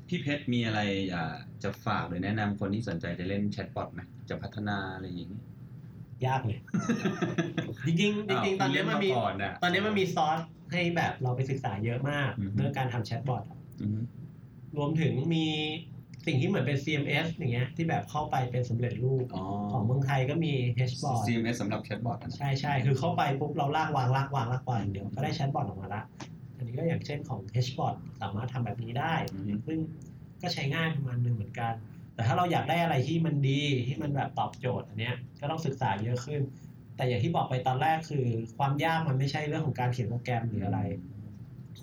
[0.08, 0.80] พี่เพชรมีอะไร
[1.10, 1.34] อยาก
[1.64, 5.30] จะฝากหรือแนะนำคนที่สนใจจะเล่นแชทบอทไหมจะพัฒนาอะไรอย่างนี้
[6.28, 6.60] ยากเลย
[7.88, 10.39] จริงๆจริงๆตอนนี้มันมีาวคุณเล่าก่อนะตอนนี้มันมีซอส
[10.72, 14.02] ให้แบบเราไปศึกษาเยอะมากอือฮึเรื่องการทำแชทบอทอะอืม
[14.78, 15.45] รวมถึงมี
[16.26, 20.53] สิ่งที่เหมือนเป็น CMS อย่างเงี้ยที่แบบเข้าไปเป็นสำเร็จรูปอ๋อของเมืองไทยก็มี
[20.89, 26.03] Hbot CMS สำหรับแชทบอทนะใช่ใช่คือเข้าไปปุ๊บเราลากวางลากวางลากวางอย่างเดียวก็ได้แชทบอทออกมาละ
[26.55, 29.80] อันนี้ก็อย่างเช่นของ Hbot สามารถทำแบบนี้ได้อือฮึซึ่ง
[30.41, 31.74] ก็ใช้ง่ายประมาณหนึ่งเหมือนกัน
[32.13, 36.41] แต่ถ้าเราอยากได้อะไรที่มันดีที่มันแบบตอบโจทย์อันเนี้ยก็ต้องศึกษาเยอะขึ้น
[36.95, 38.26] แต่อย่างที่บอกไปตอนแรกคือ
[38.57, 40.80] ความยากมันไม่ใช่เรื่องของการเขียนโปรแกรมหรืออะไร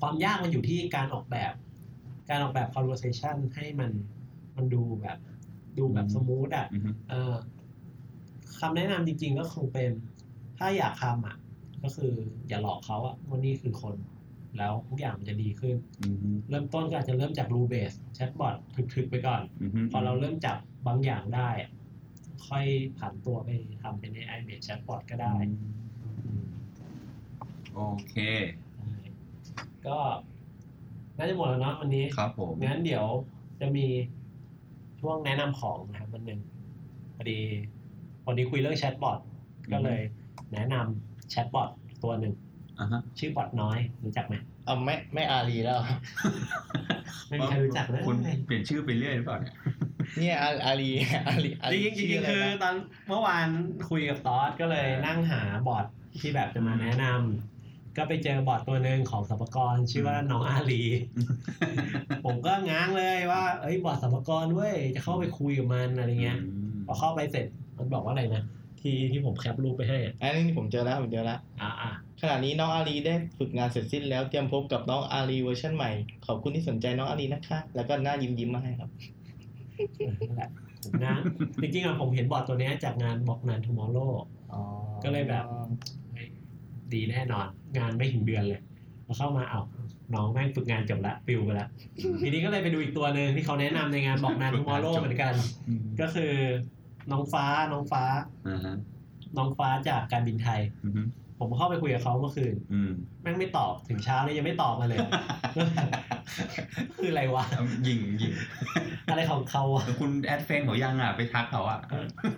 [0.01, 1.53] ความยากมันอยู่ที่การออกแบบ
[2.31, 3.91] การออกแบบ conversation ให้มัน
[4.59, 5.19] มันดูแบบ
[5.79, 7.35] ดูแบบสมูทอะอือฮึเออ
[8.61, 9.91] คำแนะนำจริง ๆ ก็คงเป็น
[10.59, 11.37] ถ้าอยากทำอะ
[11.83, 12.13] ก็คือ
[12.49, 13.95] อย่าหลอกเขาอะว่านี่คือคน
[14.59, 18.55] แล้วทุกอย่างมันจะดีขึ้นอือฮึเริ่มต้นก็อาจจะเริ่มจาก rule base chatbot
[18.95, 21.71] ถึกๆไปก่อนอือฮึพอเราเริ่มจับบางอย่างได้อะ
[22.47, 22.65] ค่อย
[22.99, 23.49] ผันตัวไป
[23.83, 26.49] ทำเป็น AI based chatbot ก็ได้อืม
[27.75, 28.17] โอเค
[29.87, 29.99] ก็
[31.19, 33.07] น่าจะหมดแล้วเนาะวันนี้ครับผมงั้นเดี๋ยว
[33.61, 33.87] จะมี
[35.01, 36.41] ช่วงแนะนำของนะครับวันหนึ่ง
[37.17, 37.39] พอดี
[38.27, 39.19] วันนี้คุยเรื่องแชทบอท
[39.73, 40.01] ก็เลย
[40.53, 41.69] แนะนำแชทบอท
[42.05, 42.35] ตัวหนึ่ง
[42.79, 44.35] อ่าฮะชื่อบอทน้อยรู้จักไหม
[44.65, 45.99] เอาไม่ไม่อารีแล้วครับ
[47.29, 49.55] ไม่มีใครรู้จักนะคุณเปลี่ยนชื่อไปเรื่อยหรือเปล่าเนี่ย
[50.19, 50.91] เนี่ยอาอารี
[51.29, 52.75] อารีอาจรีริงๆจริงชื่ะๆไนะคือตอน
[53.09, 53.49] เมื่อวาน
[53.91, 55.87] คุยกับตอสก็เลยนั่งหาบอท
[56.21, 57.58] ที่แบบจะมาแนะนำ
[57.99, 60.83] ก็ไปเจอบอทตัวหนึ่งของสรรพากรชื่อว่าน้องอารี
[62.25, 66.39] ผมก็ง้างเลยว่าเอ้ยบอทสรรพากรเว้ยจะเข้าไปคุยกับมันอะไรเงี้ย
[66.87, 67.47] พอเข้าไปเสร็จ
[67.79, 68.43] มันบอกว่าอะไรนะ
[68.81, 71.91] ที่ที่ผม cap รูปไปให้อะอันนี้ผมเจอแล้วผมเจอแล้วอ่าอ่า
[72.21, 75.91] ขณะนี้น้องอารีได้ฝึกงานเสร็จสิ้นแล้วเตรียมพบกับน้องอารีเวอร์ชันใหม่
[76.27, 78.91] ขอบคุณที่สนใจน้องอารีนะคะ แล้วก็หน้ายิ้มยิ้มๆมาให้ครับ
[80.21, 80.51] นั่นแหละ
[80.83, 81.21] ผมง้าง
[81.63, 84.11] จริงๆอะผมเห็นบอทตัวเนี้ยจากงานบอกนาน tomorrow
[84.53, 84.61] อ๋อ
[85.05, 85.45] ก็เลยแบบ
[86.08, 86.08] เฮ้ย
[86.95, 87.47] ดีแน่นอน
[87.79, 88.61] งานไม่ถึงเดือนเลย
[89.07, 89.63] พอเข้ามาเอ้า
[90.15, 91.69] น้องแม่งฝึกงานจบละปิวไปละ
[92.21, 95.35] ทีนี้ก็เลยไปดูอีกตัวหนึ่งที่เขาแนะนำในงานบอกนาน tomorrow เหมือนกัน
[96.01, 96.33] ก็คือ
[97.13, 98.03] น้องฟ้าน้องฟ้า
[98.49, 98.77] อ่าฮะ
[99.37, 101.03] น้องฟ้าจากการบินไทยอือฮึ
[101.41, 104.99] ผมเข้าไปคุยกับเขาเมื่อคืนอืมแม่งไม่ตอบถึงเช้านี่ยังไม่ตอบมาเลย
[106.99, 108.33] คืออะไรวะเอายิงยิง
[109.11, 111.79] อะไรของเขาอะแล้วคุณ add friend เขายังอะไปทักเขาอะ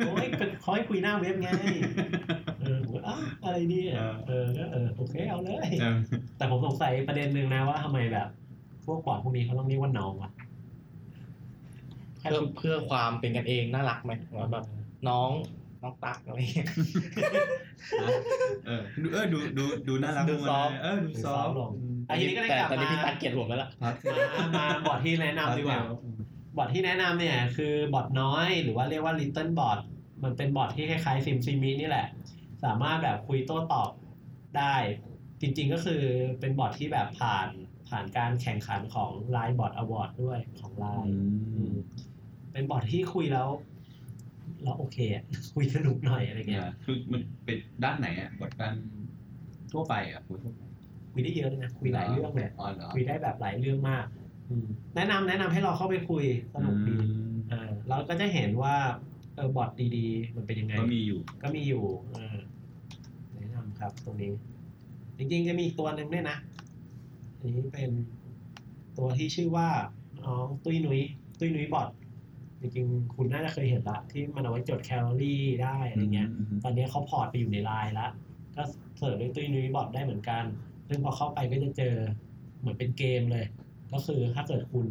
[0.07, 1.49] โอ้ยเป็นเขาให้คุยหน้าเว็บไง
[2.50, 5.97] เออผมก็อ้าวอะไรเนี่ยเออเออก็เออโอเคเอาเลยเออ
[6.37, 8.29] แต่ผมสงสัยประเด็นหนึ่งนะว่าทำไมแบบ
[8.85, 10.31] พวก bot พวกนี้เขาต้องเรียกว่าน้องวะ
[12.21, 14.13] เพื่อเพื่อความเป็นกันเองน่ารักไหม
[14.53, 14.65] แบบ
[15.09, 15.31] น้อง
[15.83, 16.69] น้องตักอะไรอย่างเงี้ย
[18.67, 21.71] เออดูเออดูดูดูน่ารักดู soft เออดู soft ลง
[22.09, 24.17] อะทีนี้ก็ได้แต่กลับตอนนี้มาพี่ตักเกลียดผมแล้วล่ะพักมา
[24.59, 25.81] มาบอร์ดที่แนะนำดีกว่า
[26.57, 29.79] บอทที่แนะนำเนี่ย คือบอทน้อยหรือว่าเรียกว่า Little Bot
[30.23, 32.07] มันเป็นบอทที่คล้ายๆซิมซีมีนี่แหละ
[32.65, 33.91] สามารถแบบคุยโต้ตอบ
[34.59, 34.75] ได้
[35.41, 36.03] จริงๆก็คือ
[36.41, 37.49] เป็นบอทที่แบบผ่าน
[37.89, 41.13] ผ่านการแข่งขันของ Line Bot Award ด้วยของ Line
[41.55, 41.75] อืม
[42.53, 43.49] เป็นบอทที่คุยแล้ว
[44.63, 48.75] แล้วโอเคอะคุยสนุกหน่อยอะไรเนี่เงี้ยยคือมันเป็นด้านไหนอะบทด้าน
[49.73, 50.63] ทั่วไปอะคุยทั่วไป
[51.13, 54.07] คุยได้เยอะเลยนะคุยหลายเรื่องเลยอ๋อเหรอคุยได้แบบหลายเรื่องมาก
[54.51, 58.77] อืมแนะนำแนะนำให้เราเข้าไปคุยสนุกดีอืมอ่าเราก็จะเห็นว่า
[59.37, 64.33] เออบอทดีๆ มันเป็นยังไง ก็มีอยู่ ก็มีอยู่เออแนะนำครับตรงนี้
[65.19, 66.37] จริงๆจะมีอีกตัวหนึ่งด้วยนะ
[67.39, 67.91] อันนี้เป็น
[68.99, 69.69] ตัวที่ชื่อว่า
[70.25, 71.01] น้องตุ้ยนุ้ย
[71.39, 71.89] ตุ้ยนุ้ยบอท
[72.61, 76.29] จริงๆคุณน่าจะเคยเห็นละที่มันเอาไว้จดแคลอรี่ได้อะไรเงี้ย
[76.63, 78.11] ตอนนี้เขา port ไปอยู่ในไลน์แล้ว
[78.57, 78.63] ก็
[78.99, 80.45] search ด้วยตุ้ยนุ้ยบอทได้เหมือนกัน
[80.89, 81.95] ซึ่งพอเข้าไปก็จะเจอ
[82.61, 83.47] เหมือนเป็นเกมเลย
[83.93, 84.87] ก็คือถ้าเกิดคุณ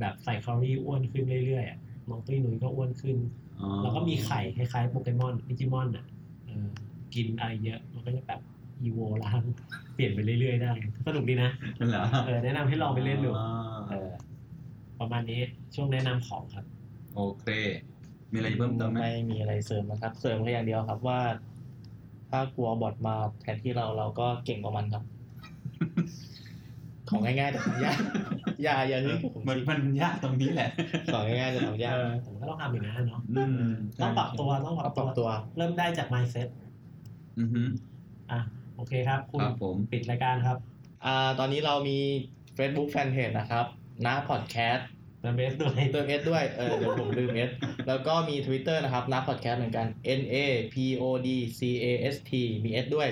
[0.00, 3.16] แบบใส่แคลอรี่อ้วนขึ้นเรื่อยๆอะน้องตุ้ยนุ้ยก็อ้วนขึ้น
[3.60, 6.04] อ๋อแล้วก็มีไข่คล้ายๆโปเกมอนดิจิมอนอะ
[6.46, 6.68] เออ
[7.12, 8.40] กินอะไรเยอะมันก็จะแบบ
[8.82, 9.42] อีโวล้าง
[9.94, 10.68] เปลี่ยนไปเรื่อยๆได้
[11.06, 11.48] สนุกดีนะ
[11.78, 13.44] นั่นเหรอเออแนะนำให้ลองไปเล่นดูอ๋อ
[13.86, 13.96] เออ
[14.98, 15.40] ประมาณนี้
[15.74, 16.64] ช่วงแนะนำของครับ
[17.14, 17.46] โอเค
[18.32, 21.20] มีอะไรเพิ่มเติมไหมไม่มีอะไรเสริมนะครับ เสริมแค่อย่างเดียวครับว่า
[22.28, 25.04] ถ้ากลัวบอทมาแทนที่เราเราก็เก่งกว่ามันครับ
[27.06, 27.96] ของง่ายๆแต่ทำยาก
[28.62, 30.64] อย่าอย่าฮึกผมมันสิมันยากตรงนี้แหละ
[31.10, 31.94] ของง่ายๆแต่ทำยาก
[32.24, 33.54] ผมก็ต้องทำอย่างนั้นเนาะอืม
[34.00, 36.48] ต้องปรับตัวต้องปเอารับปรับตัตัววเริ่มได้จาก mindset
[37.38, 37.62] อือฮึ
[38.30, 38.40] อะ
[38.76, 40.58] โอเคครับ คุณครับผม ปิดรายการครับ
[41.04, 41.98] อ่าตอนนี้เรามี
[42.58, 43.66] Facebook Fanpage นะครับ
[44.06, 44.88] นะพอดแคสต์
[45.24, 47.50] มาเบสด้วยเติม S ด้วยเออเดี๋ยวผมลืม S
[47.88, 49.86] แล้วก็มี Twitter นะครับนะพอดแคสต์เหมือนกัน
[50.20, 50.36] N A
[50.74, 51.28] P O D
[51.58, 52.32] C A S T
[52.64, 53.08] มี S ด้วย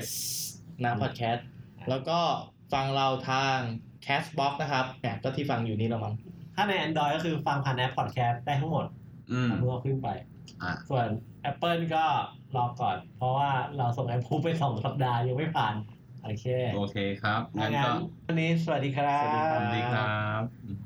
[0.84, 1.46] นะพอดแคสต์
[1.88, 2.18] แล้วก็
[2.72, 3.58] ฟังเราทาง
[4.06, 6.14] Castbox นะครับเนี่ยก็ที่ฟังอยู่นี่เรามั้ง
[6.54, 8.86] ถ้าใน Android ก็คือฟังผ่านแอปพอดแคสต์ได้ทั้งหมด
[9.32, 10.08] อืมเมื่อขึ้นไป
[10.62, 11.06] อะ ส่วน
[11.50, 12.04] Apple ก็
[12.54, 15.74] รอก่อน เพราะว่าเราส่งแอปพูไปสองสัปดาห์ยังไม่ผ่าน
[16.22, 16.44] โอเค
[16.74, 20.04] โอเคครับงั้นงั้ก็นวันนี้สวัสดีครับ สวัสดีสวัสดีครั
[20.40, 20.85] บอืม